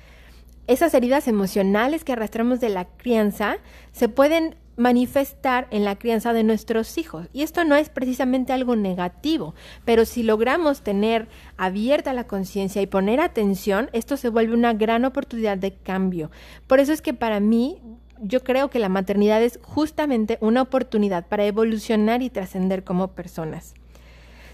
Esas 0.66 0.94
heridas 0.94 1.28
emocionales 1.28 2.02
que 2.02 2.12
arrastramos 2.12 2.60
de 2.60 2.70
la 2.70 2.86
crianza 2.86 3.58
se 3.92 4.08
pueden 4.08 4.56
manifestar 4.76 5.66
en 5.70 5.84
la 5.84 5.96
crianza 5.96 6.32
de 6.32 6.44
nuestros 6.44 6.98
hijos. 6.98 7.28
Y 7.32 7.42
esto 7.42 7.64
no 7.64 7.76
es 7.76 7.88
precisamente 7.88 8.52
algo 8.52 8.76
negativo, 8.76 9.54
pero 9.84 10.04
si 10.04 10.22
logramos 10.22 10.82
tener 10.82 11.28
abierta 11.56 12.12
la 12.12 12.26
conciencia 12.26 12.82
y 12.82 12.86
poner 12.86 13.20
atención, 13.20 13.88
esto 13.92 14.16
se 14.16 14.28
vuelve 14.28 14.54
una 14.54 14.74
gran 14.74 15.04
oportunidad 15.04 15.56
de 15.58 15.74
cambio. 15.74 16.30
Por 16.66 16.80
eso 16.80 16.92
es 16.92 17.00
que 17.00 17.14
para 17.14 17.40
mí 17.40 17.80
yo 18.20 18.42
creo 18.44 18.70
que 18.70 18.78
la 18.78 18.88
maternidad 18.88 19.42
es 19.42 19.58
justamente 19.62 20.38
una 20.40 20.62
oportunidad 20.62 21.26
para 21.26 21.44
evolucionar 21.44 22.22
y 22.22 22.30
trascender 22.30 22.84
como 22.84 23.08
personas. 23.08 23.74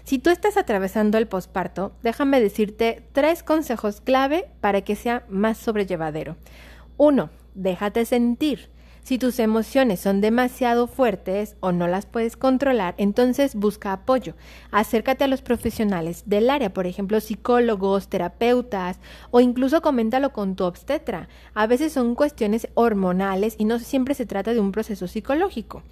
Si 0.03 0.19
tú 0.19 0.29
estás 0.29 0.57
atravesando 0.57 1.17
el 1.17 1.27
posparto, 1.27 1.93
déjame 2.03 2.41
decirte 2.41 3.03
tres 3.13 3.41
consejos 3.41 4.01
clave 4.01 4.49
para 4.59 4.81
que 4.81 4.95
sea 4.95 5.23
más 5.29 5.57
sobrellevadero. 5.57 6.35
Uno, 6.97 7.29
déjate 7.55 8.05
sentir. 8.05 8.69
Si 9.03 9.17
tus 9.17 9.39
emociones 9.39 9.99
son 9.99 10.21
demasiado 10.21 10.87
fuertes 10.87 11.57
o 11.59 11.73
no 11.73 11.89
las 11.89 12.05
puedes 12.05 12.37
controlar, 12.37 12.95
entonces 12.97 13.53
busca 13.53 13.91
apoyo. 13.91 14.33
Acércate 14.71 15.25
a 15.25 15.27
los 15.27 15.41
profesionales 15.41 16.23
del 16.25 16.49
área, 16.49 16.73
por 16.73 16.87
ejemplo, 16.87 17.19
psicólogos, 17.19 18.07
terapeutas 18.07 19.01
o 19.29 19.41
incluso 19.41 19.81
coméntalo 19.81 20.31
con 20.31 20.55
tu 20.55 20.63
obstetra. 20.63 21.27
A 21.53 21.67
veces 21.67 21.91
son 21.91 22.15
cuestiones 22.15 22.69
hormonales 22.75 23.55
y 23.57 23.65
no 23.65 23.77
siempre 23.79 24.15
se 24.15 24.25
trata 24.25 24.53
de 24.53 24.61
un 24.61 24.71
proceso 24.71 25.05
psicológico. 25.09 25.83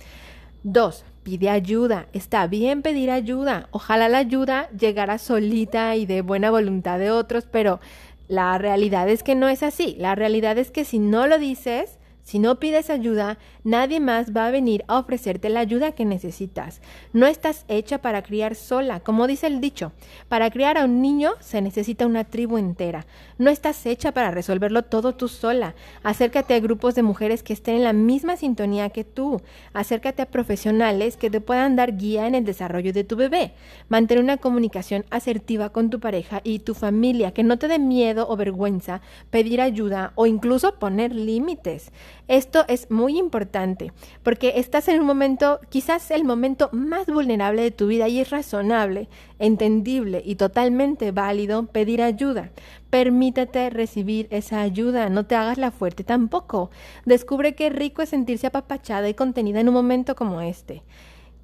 Dos, 0.63 1.03
pide 1.23 1.49
ayuda. 1.49 2.07
Está 2.13 2.47
bien 2.47 2.81
pedir 2.81 3.11
ayuda. 3.11 3.67
Ojalá 3.71 4.07
la 4.07 4.19
ayuda 4.19 4.69
llegara 4.69 5.17
solita 5.17 5.97
y 5.97 6.05
de 6.05 6.21
buena 6.21 6.49
voluntad 6.49 6.97
de 6.97 7.11
otros, 7.11 7.45
pero 7.51 7.81
la 8.29 8.57
realidad 8.57 9.09
es 9.09 9.21
que 9.21 9.35
no 9.35 9.49
es 9.49 9.63
así. 9.63 9.97
La 9.99 10.15
realidad 10.15 10.57
es 10.57 10.71
que 10.71 10.85
si 10.85 10.97
no 10.99 11.27
lo 11.27 11.39
dices, 11.39 11.97
si 12.23 12.39
no 12.39 12.59
pides 12.59 12.89
ayuda, 12.89 13.37
nadie 13.63 13.99
más 13.99 14.35
va 14.35 14.47
a 14.47 14.51
venir 14.51 14.83
a 14.87 14.99
ofrecerte 14.99 15.49
la 15.49 15.59
ayuda 15.59 15.91
que 15.91 16.05
necesitas. 16.05 16.81
No 17.13 17.27
estás 17.27 17.65
hecha 17.67 17.99
para 17.99 18.21
criar 18.21 18.55
sola, 18.55 18.99
como 18.99 19.27
dice 19.27 19.47
el 19.47 19.59
dicho. 19.59 19.91
Para 20.27 20.49
criar 20.49 20.77
a 20.77 20.85
un 20.85 21.01
niño 21.01 21.31
se 21.39 21.61
necesita 21.61 22.05
una 22.05 22.23
tribu 22.23 22.57
entera. 22.57 23.05
No 23.37 23.49
estás 23.49 23.85
hecha 23.85 24.11
para 24.11 24.31
resolverlo 24.31 24.83
todo 24.83 25.13
tú 25.13 25.27
sola. 25.27 25.75
Acércate 26.03 26.53
a 26.53 26.59
grupos 26.59 26.95
de 26.95 27.03
mujeres 27.03 27.43
que 27.43 27.53
estén 27.53 27.75
en 27.75 27.83
la 27.83 27.93
misma 27.93 28.37
sintonía 28.37 28.89
que 28.89 29.03
tú. 29.03 29.41
Acércate 29.73 30.21
a 30.21 30.27
profesionales 30.27 31.17
que 31.17 31.29
te 31.29 31.41
puedan 31.41 31.75
dar 31.75 31.97
guía 31.97 32.27
en 32.27 32.35
el 32.35 32.45
desarrollo 32.45 32.93
de 32.93 33.03
tu 33.03 33.15
bebé. 33.15 33.53
Mantén 33.89 34.19
una 34.19 34.37
comunicación 34.37 35.05
asertiva 35.09 35.71
con 35.71 35.89
tu 35.89 35.99
pareja 35.99 36.41
y 36.43 36.59
tu 36.59 36.75
familia, 36.75 37.33
que 37.33 37.43
no 37.43 37.57
te 37.57 37.67
dé 37.67 37.79
miedo 37.79 38.27
o 38.29 38.37
vergüenza 38.37 39.01
pedir 39.29 39.61
ayuda 39.61 40.13
o 40.15 40.27
incluso 40.27 40.75
poner 40.75 41.13
límites. 41.13 41.91
Esto 42.27 42.65
es 42.67 42.89
muy 42.89 43.17
importante 43.17 43.91
porque 44.23 44.53
estás 44.55 44.87
en 44.87 44.99
un 44.99 45.05
momento, 45.05 45.59
quizás 45.69 46.11
el 46.11 46.23
momento 46.23 46.69
más 46.71 47.07
vulnerable 47.07 47.61
de 47.61 47.71
tu 47.71 47.87
vida 47.87 48.07
y 48.07 48.19
es 48.19 48.29
razonable, 48.29 49.09
entendible 49.39 50.21
y 50.25 50.35
totalmente 50.35 51.11
válido 51.11 51.65
pedir 51.65 52.01
ayuda. 52.01 52.51
Permítete 52.89 53.69
recibir 53.69 54.27
esa 54.31 54.61
ayuda, 54.61 55.09
no 55.09 55.25
te 55.25 55.35
hagas 55.35 55.57
la 55.57 55.71
fuerte 55.71 56.03
tampoco. 56.03 56.71
Descubre 57.05 57.55
qué 57.55 57.69
rico 57.69 58.01
es 58.01 58.09
sentirse 58.09 58.47
apapachada 58.47 59.09
y 59.09 59.13
contenida 59.13 59.59
en 59.59 59.69
un 59.69 59.73
momento 59.73 60.15
como 60.15 60.41
este. 60.41 60.83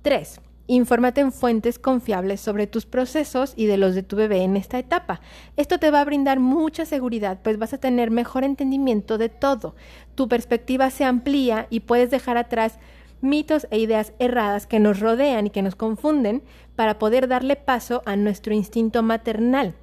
3. 0.01 0.39
Infórmate 0.69 1.21
en 1.21 1.32
fuentes 1.32 1.80
confiables 1.80 2.41
sobre 2.41 2.67
tus 2.67 2.86
procesos 2.86 3.53
y 3.56 3.67
de 3.67 3.77
los 3.77 3.95
de 3.95 4.03
tu 4.03 4.17
bebé 4.17 4.43
en 4.43 4.58
esta 4.58 4.77
etapa. 4.77 5.21
Esto 5.56 5.80
te 5.80 5.91
va 5.91 6.01
a 6.01 6.06
brindar 6.06 6.41
mucha 6.41 6.86
seguridad, 6.86 7.39
pues 7.41 7.58
vas 7.58 7.73
a 7.73 7.77
tener 7.77 8.12
mejor 8.12 8.43
entendimiento 8.43 9.17
de 9.17 9.30
todo. 9.30 9.75
Tu 10.15 10.27
perspectiva 10.27 10.89
se 10.89 11.06
amplía 11.06 11.67
y 11.69 11.80
puedes 11.80 12.12
dejar 12.12 12.36
atrás 12.36 12.80
mitos 13.21 13.65
e 13.71 13.80
ideas 13.80 14.12
erradas 14.19 14.67
que 14.67 14.80
nos 14.80 14.99
rodean 14.99 15.47
y 15.47 15.51
que 15.51 15.62
nos 15.62 15.75
confunden 15.75 16.43
para 16.75 16.99
poder 16.99 17.30
darle 17.30 17.56
paso 17.56 18.03
a 18.06 18.17
nuestro 18.17 18.53
instinto 18.53 19.03
maternal. 19.03 19.73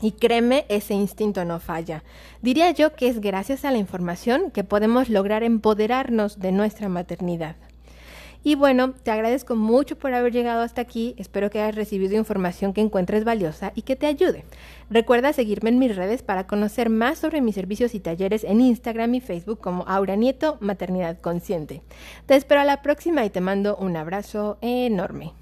Y 0.00 0.12
créeme, 0.12 0.64
ese 0.68 0.94
instinto 0.94 1.44
no 1.44 1.58
falla. 1.58 2.04
Diría 2.40 2.70
yo 2.70 2.94
que 2.94 3.08
es 3.08 3.20
gracias 3.20 3.64
a 3.64 3.72
la 3.72 3.78
información 3.78 4.52
que 4.52 4.64
podemos 4.64 5.08
lograr 5.08 5.42
empoderarnos 5.42 6.38
de 6.38 6.52
nuestra 6.52 6.88
maternidad. 6.88 7.56
Y 8.42 8.54
bueno, 8.54 8.92
te 9.02 9.10
agradezco 9.10 9.54
mucho 9.54 9.98
por 9.98 10.14
haber 10.14 10.32
llegado 10.32 10.62
hasta 10.62 10.80
aquí. 10.80 11.14
Espero 11.18 11.50
que 11.50 11.60
hayas 11.60 11.74
recibido 11.74 12.16
información 12.16 12.72
que 12.72 12.80
encuentres 12.80 13.24
valiosa 13.24 13.72
y 13.74 13.82
que 13.82 13.96
te 13.96 14.06
ayude. 14.06 14.44
Recuerda 14.88 15.32
seguirme 15.32 15.70
en 15.70 15.78
mis 15.78 15.94
redes 15.94 16.22
para 16.22 16.46
conocer 16.46 16.88
más 16.88 17.18
sobre 17.18 17.42
mis 17.42 17.54
servicios 17.54 17.94
y 17.94 18.00
talleres 18.00 18.44
en 18.44 18.60
Instagram 18.60 19.14
y 19.14 19.20
Facebook 19.20 19.60
como 19.60 19.84
Aura 19.86 20.16
Nieto 20.16 20.56
Maternidad 20.60 21.20
Consciente. 21.20 21.82
Te 22.26 22.36
espero 22.36 22.62
a 22.62 22.64
la 22.64 22.82
próxima 22.82 23.24
y 23.24 23.30
te 23.30 23.40
mando 23.40 23.76
un 23.76 23.96
abrazo 23.96 24.56
enorme. 24.62 25.32